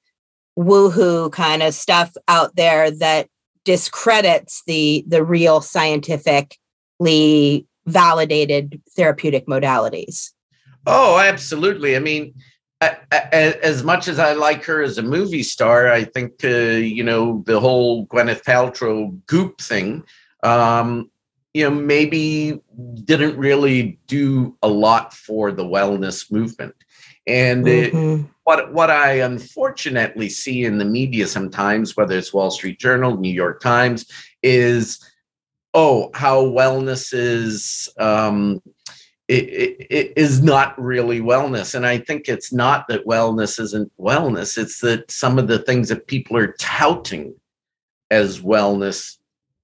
woohoo 0.57 1.31
kind 1.31 1.63
of 1.63 1.73
stuff 1.73 2.13
out 2.27 2.55
there 2.55 2.91
that 2.91 3.27
discredits 3.65 4.61
the 4.67 5.03
the 5.07 5.23
real 5.23 5.61
scientifically 5.61 7.65
validated 7.85 8.81
therapeutic 8.95 9.47
modalities. 9.47 10.31
Oh, 10.85 11.17
absolutely. 11.19 11.95
I 11.95 11.99
mean, 11.99 12.33
as 13.11 13.83
much 13.83 14.07
as 14.07 14.19
I 14.19 14.33
like 14.33 14.63
her 14.65 14.81
as 14.81 14.97
a 14.97 15.03
movie 15.03 15.43
star, 15.43 15.91
I 15.91 16.03
think 16.03 16.43
uh, 16.43 16.47
you 16.47 17.03
know 17.03 17.43
the 17.45 17.59
whole 17.59 18.07
Gwyneth 18.07 18.43
Paltrow 18.43 19.17
Goop 19.27 19.61
thing. 19.61 20.03
Um, 20.43 21.09
you 21.53 21.63
know, 21.63 21.75
maybe 21.75 22.59
didn't 23.05 23.37
really 23.37 23.99
do 24.07 24.57
a 24.63 24.67
lot 24.67 25.13
for 25.13 25.51
the 25.51 25.63
wellness 25.63 26.31
movement. 26.31 26.75
And 27.27 27.65
mm-hmm. 27.65 28.21
it, 28.21 28.25
what 28.43 28.73
what 28.73 28.89
I 28.89 29.13
unfortunately 29.19 30.29
see 30.29 30.65
in 30.65 30.77
the 30.77 30.85
media 30.85 31.27
sometimes, 31.27 31.95
whether 31.95 32.17
it's 32.17 32.33
Wall 32.33 32.51
Street 32.51 32.79
Journal, 32.79 33.17
New 33.17 33.31
York 33.31 33.61
Times, 33.61 34.05
is 34.41 34.99
oh 35.73 36.09
how 36.13 36.43
wellness 36.43 37.13
is 37.13 37.89
um, 37.97 38.61
it, 39.27 39.43
it, 39.49 39.87
it 39.89 40.13
is 40.17 40.41
not 40.41 40.79
really 40.81 41.21
wellness. 41.21 41.75
And 41.75 41.85
I 41.85 41.97
think 41.97 42.27
it's 42.27 42.51
not 42.51 42.87
that 42.87 43.05
wellness 43.05 43.59
isn't 43.59 43.91
wellness, 43.97 44.57
it's 44.57 44.79
that 44.81 45.09
some 45.09 45.39
of 45.39 45.47
the 45.47 45.59
things 45.59 45.89
that 45.89 46.07
people 46.07 46.37
are 46.37 46.53
touting 46.59 47.33
as 48.11 48.41
wellness 48.41 49.17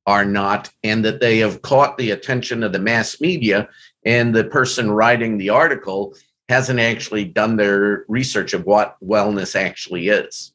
are 0.08 0.26
not, 0.26 0.72
and 0.84 1.06
that 1.06 1.20
they 1.20 1.38
have 1.38 1.62
caught 1.62 1.98
the 1.98 2.12
attention 2.12 2.64
of 2.64 2.74
the 2.74 2.80
mass 2.80 3.22
media, 3.22 3.70
and 4.06 4.34
the 4.34 4.46
person 4.46 4.90
writing 4.90 5.38
the 5.38 5.50
article 5.50 6.16
hasn't 6.48 6.80
actually 6.80 7.26
done 7.26 7.58
their 7.58 8.06
research 8.08 8.54
of 8.54 8.66
what 8.66 8.98
wellness 9.04 9.56
actually 9.56 10.08
is. 10.08 10.52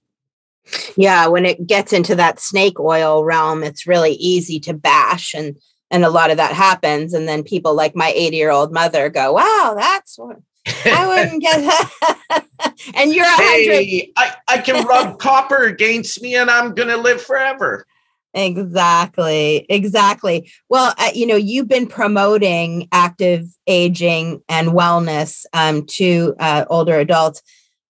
Yeah, 0.96 1.28
when 1.28 1.44
it 1.44 1.66
gets 1.66 1.92
into 1.92 2.16
that 2.16 2.40
snake 2.40 2.80
oil 2.80 3.22
realm, 3.24 3.62
it's 3.62 3.86
really 3.86 4.14
easy 4.14 4.58
to 4.60 4.74
bash 4.74 5.34
and 5.34 5.56
and 5.90 6.04
a 6.04 6.10
lot 6.10 6.30
of 6.30 6.36
that 6.36 6.52
happens 6.52 7.14
and 7.14 7.28
then 7.28 7.42
people 7.42 7.74
like 7.74 7.94
my 7.94 8.12
80 8.14 8.36
year 8.36 8.50
old 8.50 8.72
mother 8.72 9.08
go 9.08 9.32
wow 9.32 9.74
that's 9.76 10.18
what 10.18 10.38
I 10.66 11.06
wouldn't 11.06 11.42
get 11.42 11.60
that. 12.30 12.44
and 12.94 13.14
you're 13.14 13.24
a 13.24 13.36
hey, 13.36 14.12
I, 14.16 14.34
I 14.48 14.58
can 14.58 14.86
rub 14.86 15.18
copper 15.18 15.64
against 15.64 16.22
me 16.22 16.36
and 16.36 16.50
I'm 16.50 16.74
going 16.74 16.88
to 16.88 16.96
live 16.96 17.20
forever. 17.20 17.86
Exactly. 18.32 19.64
Exactly. 19.68 20.50
Well, 20.68 20.92
uh, 20.98 21.10
you 21.14 21.26
know, 21.26 21.36
you've 21.36 21.68
been 21.68 21.86
promoting 21.86 22.88
active 22.90 23.46
aging 23.66 24.42
and 24.48 24.70
wellness 24.70 25.44
um, 25.52 25.86
to 25.86 26.34
uh, 26.40 26.64
older 26.68 26.98
adults 26.98 27.42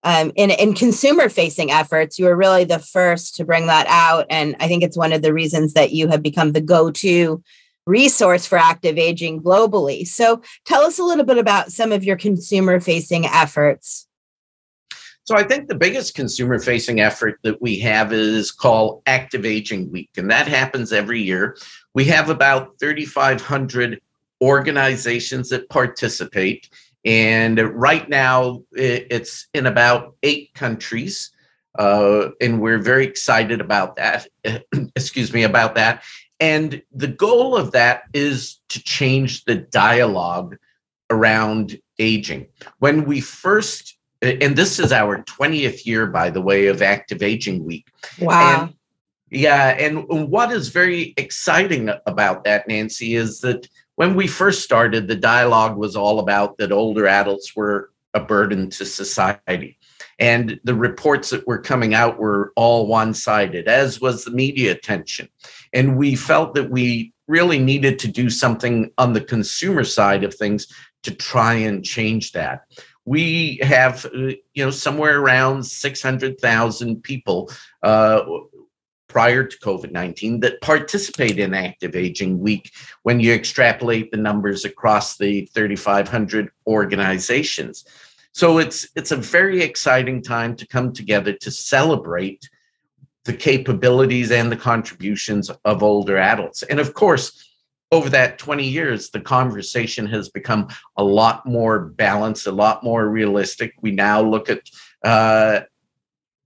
um, 0.03 0.33
in, 0.37 0.51
in 0.51 0.75
consumer 0.75 1.31
facing 1.31 1.71
efforts. 1.71 2.19
You 2.19 2.27
were 2.27 2.37
really 2.37 2.65
the 2.65 2.79
first 2.79 3.37
to 3.37 3.45
bring 3.47 3.69
that 3.69 3.87
out. 3.89 4.27
And 4.29 4.55
I 4.61 4.69
think 4.69 4.83
it's 4.83 4.99
one 4.99 5.15
of 5.15 5.23
the 5.23 5.33
reasons 5.33 5.73
that 5.75 5.93
you 5.93 6.09
have 6.09 6.23
become 6.23 6.53
the 6.53 6.61
go 6.61 6.91
to 6.91 7.43
resource 7.87 8.47
for 8.47 8.59
active 8.59 8.99
aging 8.99 9.43
globally. 9.43 10.07
So 10.07 10.43
tell 10.65 10.83
us 10.83 10.99
a 10.99 11.05
little 11.05 11.25
bit 11.25 11.39
about 11.39 11.73
some 11.73 11.93
of 11.93 12.05
your 12.05 12.17
consumer 12.17 12.81
facing 12.81 13.27
efforts. 13.27 14.07
So 15.25 15.37
I 15.37 15.43
think 15.43 15.69
the 15.69 15.75
biggest 15.75 16.15
consumer 16.15 16.59
facing 16.59 17.01
effort 17.01 17.39
that 17.45 17.63
we 17.63 17.79
have 17.79 18.13
is 18.13 18.51
called 18.51 19.03
Active 19.07 19.47
Aging 19.47 19.91
Week, 19.91 20.11
and 20.19 20.31
that 20.31 20.47
happens 20.47 20.93
every 20.93 21.23
year. 21.23 21.57
We 21.95 22.05
have 22.07 22.29
about 22.29 22.79
3,500 22.79 24.01
organizations 24.43 25.49
that 25.49 25.71
participate. 25.71 26.69
And 27.07 27.59
right 27.59 28.07
now, 28.09 28.63
it's 28.73 29.47
in 29.55 29.67
about 29.67 30.15
eight 30.23 30.53
countries. 30.55 31.31
Uh, 31.79 32.29
and 32.41 32.61
we're 32.61 32.79
very 32.79 33.07
excited 33.07 33.61
about 33.61 33.97
that. 33.97 34.29
Excuse 34.97 35.33
me, 35.33 35.43
about 35.43 35.75
that. 35.75 36.05
And 36.41 36.83
the 36.93 37.09
goal 37.09 37.57
of 37.57 37.73
that 37.73 38.03
is 38.13 38.61
to 38.71 38.83
change 38.83 39.45
the 39.45 39.55
dialogue 39.55 40.57
around 41.11 41.79
aging. 41.99 42.47
When 42.79 43.05
we 43.05 43.21
first, 43.21 43.97
and 44.21 44.57
this 44.57 44.79
is 44.79 44.93
our 44.93 45.23
20th 45.25 45.87
year, 45.87 46.07
by 46.07 46.31
the 46.31 46.41
way, 46.41 46.67
of 46.67 46.83
Active 46.83 47.23
Aging 47.23 47.65
Week. 47.65 47.87
Wow. 48.21 48.65
And, 48.65 48.75
yeah. 49.31 49.77
And 49.79 50.07
what 50.09 50.51
is 50.51 50.69
very 50.69 51.15
exciting 51.17 51.91
about 52.07 52.45
that, 52.45 52.67
Nancy, 52.69 53.15
is 53.15 53.41
that 53.41 53.69
when 53.97 54.15
we 54.15 54.27
first 54.27 54.63
started, 54.63 55.07
the 55.07 55.17
dialogue 55.17 55.77
was 55.77 55.95
all 55.95 56.19
about 56.19 56.59
that 56.59 56.73
older 56.73 57.07
adults 57.07 57.55
were 57.55 57.91
a 58.13 58.21
burden 58.21 58.71
to 58.71 58.85
society. 58.85 59.79
And 60.19 60.61
the 60.65 60.75
reports 60.75 61.31
that 61.31 61.47
were 61.47 61.59
coming 61.59 61.95
out 61.95 62.19
were 62.19 62.53
all 62.57 62.87
one 62.87 63.15
sided, 63.15 63.69
as 63.69 64.01
was 64.01 64.25
the 64.25 64.31
media 64.31 64.73
attention. 64.73 65.29
And 65.73 65.97
we 65.97 66.15
felt 66.15 66.55
that 66.55 66.71
we 66.71 67.13
really 67.27 67.59
needed 67.59 67.99
to 68.01 68.09
do 68.09 68.31
something 68.31 68.91
on 68.99 69.13
the 69.13 69.21
consumer 69.21 69.85
side 69.85 70.25
of 70.25 70.35
things 70.35 70.67
to 71.03 71.15
try 71.15 71.55
and 71.55 71.85
change 71.85 72.33
that. 72.33 72.63
We 73.05 73.59
have, 73.63 74.07
uh, 74.07 74.33
you 74.55 74.65
know, 74.65 74.71
somewhere 74.71 75.21
around 75.21 75.65
600,000 75.65 77.03
people 77.03 77.51
uh, 77.83 78.23
prior 79.09 79.45
to 79.45 79.59
COVID 79.59 79.93
19 79.93 80.41
that 80.41 80.61
participate 80.61 81.39
in 81.39 81.55
Active 81.55 81.95
Aging 81.95 82.41
Week 82.41 82.73
when 83.03 83.21
you 83.21 83.33
extrapolate 83.33 84.11
the 84.11 84.17
numbers 84.17 84.65
across 84.65 85.19
the 85.19 85.47
3,500 85.55 86.51
organizations. 86.67 87.85
So 88.35 88.59
it's 88.59 88.89
it's 88.97 89.13
a 89.13 89.17
very 89.17 89.63
exciting 89.63 90.21
time 90.21 90.57
to 90.57 90.67
come 90.67 90.93
together 90.93 91.33
to 91.35 91.51
celebrate 91.53 92.49
the 93.25 93.33
capabilities 93.33 94.33
and 94.33 94.51
the 94.51 94.57
contributions 94.57 95.51
of 95.65 95.83
older 95.85 96.19
adults. 96.19 96.65
And 96.65 96.81
of 96.81 96.95
course, 96.95 97.49
over 97.93 98.11
that 98.11 98.39
20 98.39 98.67
years, 98.67 99.11
the 99.11 99.21
conversation 99.21 100.05
has 100.07 100.29
become 100.29 100.67
a 100.97 101.05
lot 101.05 101.47
more 101.47 101.79
balanced, 101.79 102.49
a 102.49 102.53
lot 102.53 102.83
more 102.83 103.09
realistic. 103.09 103.73
We 103.83 103.93
now 103.93 104.21
look 104.21 104.51
at, 104.51 104.63
uh, 105.05 105.61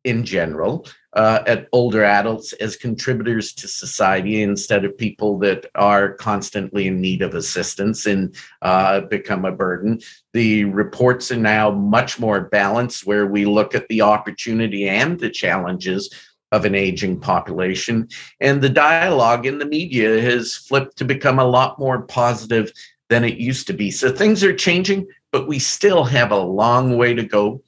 in 0.09 0.25
general, 0.25 0.87
uh, 1.12 1.42
at 1.47 1.68
older 1.73 2.03
adults 2.03 2.53
as 2.55 2.77
contributors 2.77 3.53
to 3.53 3.68
society 3.68 4.42
instead 4.42 4.85
of 4.85 4.97
people 4.97 5.38
that 5.38 5.66
are 5.75 6.14
constantly 6.14 6.87
in 6.87 7.01
need 7.01 7.21
of 7.23 7.35
assistance 7.35 8.07
and 8.07 8.35
uh, 8.62 9.01
become 9.03 9.44
a 9.44 9.53
burden. 9.53 10.01
The 10.33 10.64
reports 10.64 11.31
are 11.31 11.37
now 11.37 11.71
much 11.71 12.18
more 12.18 12.40
balanced, 12.40 13.07
where 13.07 13.27
we 13.27 13.44
look 13.44 13.75
at 13.75 13.88
the 13.88 14.03
opportunity 14.03 14.88
and 14.88 15.21
the 15.21 15.31
challenges 15.31 16.11
of 16.53 16.64
an 16.64 16.75
aging 16.75 17.21
population. 17.21 18.09
And 18.40 18.62
the 18.62 18.71
dialogue 18.71 19.44
in 19.44 19.59
the 19.59 19.66
media 19.66 20.23
has 20.23 20.57
flipped 20.57 20.97
to 20.99 21.05
become 21.05 21.38
a 21.38 21.44
lot 21.44 21.79
more 21.79 22.03
positive 22.03 22.73
than 23.11 23.25
it 23.25 23.37
used 23.37 23.66
to 23.66 23.75
be. 23.75 23.90
So 23.90 24.11
things 24.11 24.42
are 24.42 24.55
changing, 24.55 25.07
but 25.33 25.47
we 25.47 25.59
still 25.59 26.05
have 26.05 26.31
a 26.31 26.38
long 26.38 26.97
way 26.97 27.12
to 27.14 27.23
go. 27.23 27.62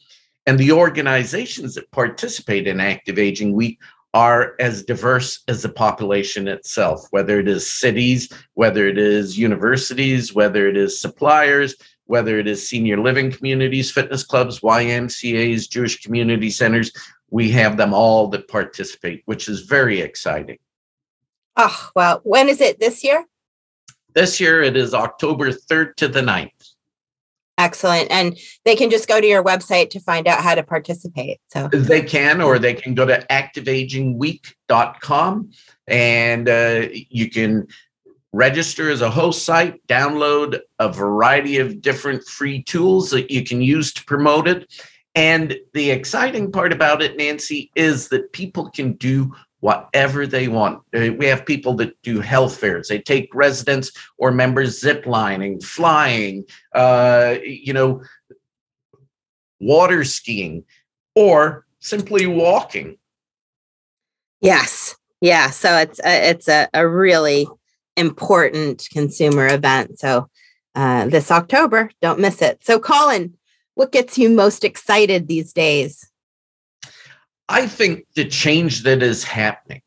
And 0.50 0.58
the 0.58 0.72
organizations 0.72 1.76
that 1.76 1.88
participate 1.92 2.66
in 2.66 2.80
Active 2.80 3.20
Aging 3.20 3.52
Week 3.52 3.78
are 4.14 4.56
as 4.58 4.82
diverse 4.82 5.44
as 5.46 5.62
the 5.62 5.68
population 5.68 6.48
itself, 6.48 7.06
whether 7.12 7.38
it 7.38 7.46
is 7.46 7.72
cities, 7.72 8.28
whether 8.54 8.88
it 8.88 8.98
is 8.98 9.38
universities, 9.38 10.34
whether 10.34 10.66
it 10.66 10.76
is 10.76 11.00
suppliers, 11.00 11.76
whether 12.06 12.36
it 12.36 12.48
is 12.48 12.68
senior 12.68 13.00
living 13.00 13.30
communities, 13.30 13.92
fitness 13.92 14.24
clubs, 14.24 14.58
YMCAs, 14.58 15.70
Jewish 15.70 16.02
community 16.02 16.50
centers 16.50 16.90
we 17.30 17.48
have 17.52 17.76
them 17.76 17.94
all 17.94 18.26
that 18.30 18.48
participate, 18.48 19.22
which 19.26 19.48
is 19.48 19.60
very 19.60 20.00
exciting. 20.00 20.58
Oh, 21.54 21.90
well, 21.94 22.22
when 22.24 22.48
is 22.48 22.60
it 22.60 22.80
this 22.80 23.04
year? 23.04 23.24
This 24.16 24.40
year 24.40 24.64
it 24.64 24.76
is 24.76 24.94
October 24.94 25.52
3rd 25.52 25.94
to 25.94 26.08
the 26.08 26.22
9th. 26.22 26.50
Excellent. 27.61 28.11
And 28.11 28.37
they 28.64 28.75
can 28.75 28.88
just 28.88 29.07
go 29.07 29.20
to 29.20 29.27
your 29.27 29.44
website 29.44 29.90
to 29.90 30.01
find 30.01 30.27
out 30.27 30.42
how 30.42 30.55
to 30.55 30.62
participate. 30.62 31.42
So 31.49 31.68
they 31.68 32.01
can, 32.01 32.40
or 32.40 32.59
they 32.59 32.73
can 32.73 32.94
go 32.94 33.05
to 33.05 33.23
activeagingweek.com 33.31 35.51
and 35.87 36.49
uh, 36.49 36.88
you 36.90 37.29
can 37.29 37.66
register 38.33 38.90
as 38.90 39.03
a 39.03 39.11
host 39.11 39.44
site, 39.44 39.87
download 39.88 40.59
a 40.79 40.90
variety 40.90 41.59
of 41.59 41.83
different 41.83 42.27
free 42.27 42.62
tools 42.62 43.11
that 43.11 43.31
you 43.31 43.44
can 43.44 43.61
use 43.61 43.92
to 43.92 44.03
promote 44.07 44.49
it. 44.49 44.73
And 45.14 45.59
the 45.75 45.90
exciting 45.90 46.51
part 46.51 46.73
about 46.73 47.03
it, 47.03 47.18
Nancy, 47.18 47.70
is 47.75 48.09
that 48.09 48.33
people 48.33 48.70
can 48.70 48.94
do 48.94 49.35
whatever 49.61 50.27
they 50.27 50.49
want. 50.49 50.83
Uh, 50.94 51.12
we 51.16 51.27
have 51.27 51.46
people 51.46 51.75
that 51.75 52.01
do 52.03 52.20
health 52.20 52.57
fairs. 52.57 52.88
They 52.88 52.99
take 52.99 53.35
residents 53.35 53.92
or 54.18 54.33
members 54.33 54.81
ziplining, 54.81 55.62
flying, 55.62 56.44
uh, 56.75 57.37
you 57.44 57.73
know, 57.73 58.03
water 59.61 60.05
skiing, 60.05 60.64
or 61.14 61.66
simply 61.81 62.27
walking. 62.27 62.96
Yes. 64.40 64.96
Yeah. 65.20 65.51
So 65.51 65.77
it's 65.77 66.01
a, 66.01 66.31
it's 66.31 66.49
a, 66.49 66.68
a 66.73 66.88
really 66.88 67.46
important 67.96 68.88
consumer 68.90 69.46
event. 69.46 69.99
So 69.99 70.29
uh, 70.75 71.07
this 71.07 71.31
October, 71.31 71.90
don't 72.01 72.20
miss 72.20 72.40
it. 72.40 72.64
So, 72.64 72.79
Colin, 72.79 73.35
what 73.75 73.92
gets 73.92 74.16
you 74.16 74.31
most 74.31 74.64
excited 74.64 75.29
these 75.29 75.53
days? 75.53 76.10
I 77.50 77.66
think 77.66 78.06
the 78.14 78.24
change 78.24 78.84
that 78.84 79.02
is 79.02 79.24
happening. 79.24 79.82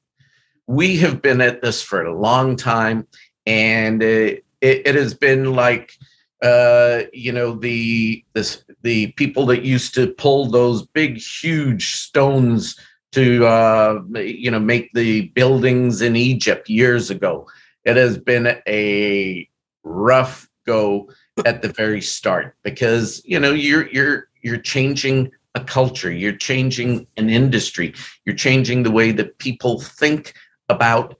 We 0.67 0.97
have 0.97 1.21
been 1.21 1.39
at 1.39 1.62
this 1.62 1.82
for 1.82 2.04
a 2.04 2.19
long 2.19 2.58
time, 2.58 3.08
and 3.45 4.04
it, 4.04 4.45
it, 4.60 4.86
it 4.86 4.95
has 4.95 5.13
been 5.13 5.54
like 5.54 5.93
uh, 6.41 7.04
you 7.13 7.32
know 7.32 7.56
the 7.56 8.23
this 8.34 8.65
the 8.82 9.13
people 9.13 9.45
that 9.45 9.63
used 9.63 9.93
to 9.95 10.13
pull 10.13 10.47
those 10.47 10.86
big 10.88 11.17
huge 11.17 11.95
stones 11.95 12.78
to 13.13 13.45
uh, 13.45 14.02
you 14.13 14.52
know 14.52 14.60
make 14.60 14.91
the 14.93 15.30
buildings 15.30 16.02
in 16.02 16.17
Egypt 16.17 16.69
years 16.69 17.10
ago. 17.10 17.47
It 17.86 17.95
has 17.95 18.17
been 18.17 18.58
a 18.67 19.49
rough 19.84 20.49
go 20.65 21.10
at 21.45 21.62
the 21.62 21.69
very 21.69 22.02
start 22.02 22.58
because 22.62 23.21
you 23.23 23.39
know 23.39 23.54
you're 23.54 23.88
you're 23.88 24.28
you're 24.41 24.58
changing 24.58 25.32
a 25.56 25.62
culture, 25.62 26.12
you're 26.12 26.36
changing 26.36 27.08
an 27.18 27.30
industry, 27.30 27.94
you're 28.26 28.36
changing 28.36 28.84
the 28.84 28.92
way 28.92 29.12
that 29.12 29.38
people 29.38 29.80
think 29.80 30.34
about 30.70 31.20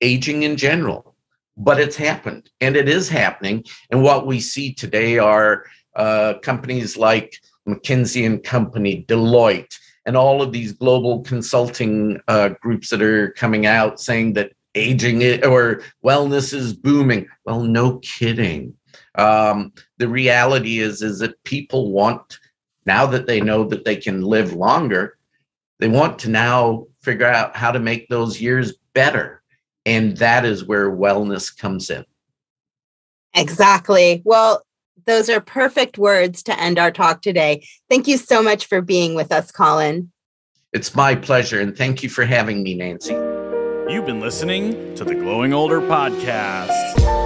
aging 0.00 0.42
in 0.42 0.56
general. 0.56 1.14
But 1.56 1.80
it's 1.80 1.96
happened 1.96 2.50
and 2.60 2.76
it 2.76 2.88
is 2.88 3.08
happening. 3.08 3.64
And 3.90 4.02
what 4.02 4.26
we 4.26 4.40
see 4.40 4.72
today 4.72 5.18
are 5.18 5.64
uh, 5.94 6.34
companies 6.42 6.96
like 6.96 7.38
McKinsey 7.68 8.26
and 8.26 8.42
Company, 8.42 9.04
Deloitte, 9.08 9.74
and 10.06 10.16
all 10.16 10.42
of 10.42 10.52
these 10.52 10.72
global 10.72 11.22
consulting 11.22 12.20
uh, 12.28 12.50
groups 12.60 12.90
that 12.90 13.02
are 13.02 13.30
coming 13.32 13.66
out 13.66 14.00
saying 14.00 14.32
that 14.32 14.52
aging 14.74 15.22
or 15.44 15.82
wellness 16.04 16.52
is 16.52 16.72
booming. 16.72 17.28
Well, 17.44 17.62
no 17.62 17.98
kidding. 17.98 18.74
Um, 19.14 19.72
the 19.98 20.08
reality 20.08 20.78
is 20.78 21.02
is 21.02 21.18
that 21.18 21.42
people 21.44 21.92
want 21.92 22.38
now 22.86 23.06
that 23.06 23.26
they 23.26 23.40
know 23.40 23.64
that 23.64 23.84
they 23.84 23.96
can 23.96 24.22
live 24.22 24.52
longer, 24.52 25.16
they 25.78 25.88
want 25.88 26.18
to 26.20 26.30
now 26.30 26.86
figure 27.02 27.26
out 27.26 27.56
how 27.56 27.72
to 27.72 27.78
make 27.78 28.08
those 28.08 28.40
years 28.40 28.74
better. 28.94 29.42
And 29.84 30.16
that 30.18 30.44
is 30.44 30.64
where 30.64 30.90
wellness 30.90 31.56
comes 31.56 31.90
in. 31.90 32.04
Exactly. 33.34 34.22
Well, 34.24 34.64
those 35.06 35.28
are 35.28 35.40
perfect 35.40 35.98
words 35.98 36.42
to 36.44 36.60
end 36.60 36.78
our 36.78 36.90
talk 36.92 37.22
today. 37.22 37.66
Thank 37.90 38.06
you 38.06 38.16
so 38.16 38.42
much 38.42 38.66
for 38.66 38.80
being 38.80 39.14
with 39.14 39.32
us, 39.32 39.50
Colin. 39.50 40.12
It's 40.72 40.94
my 40.94 41.14
pleasure. 41.14 41.60
And 41.60 41.76
thank 41.76 42.02
you 42.02 42.08
for 42.08 42.24
having 42.24 42.62
me, 42.62 42.74
Nancy. 42.74 43.14
You've 43.92 44.06
been 44.06 44.20
listening 44.20 44.94
to 44.94 45.04
the 45.04 45.14
Glowing 45.14 45.52
Older 45.52 45.80
Podcast. 45.80 47.21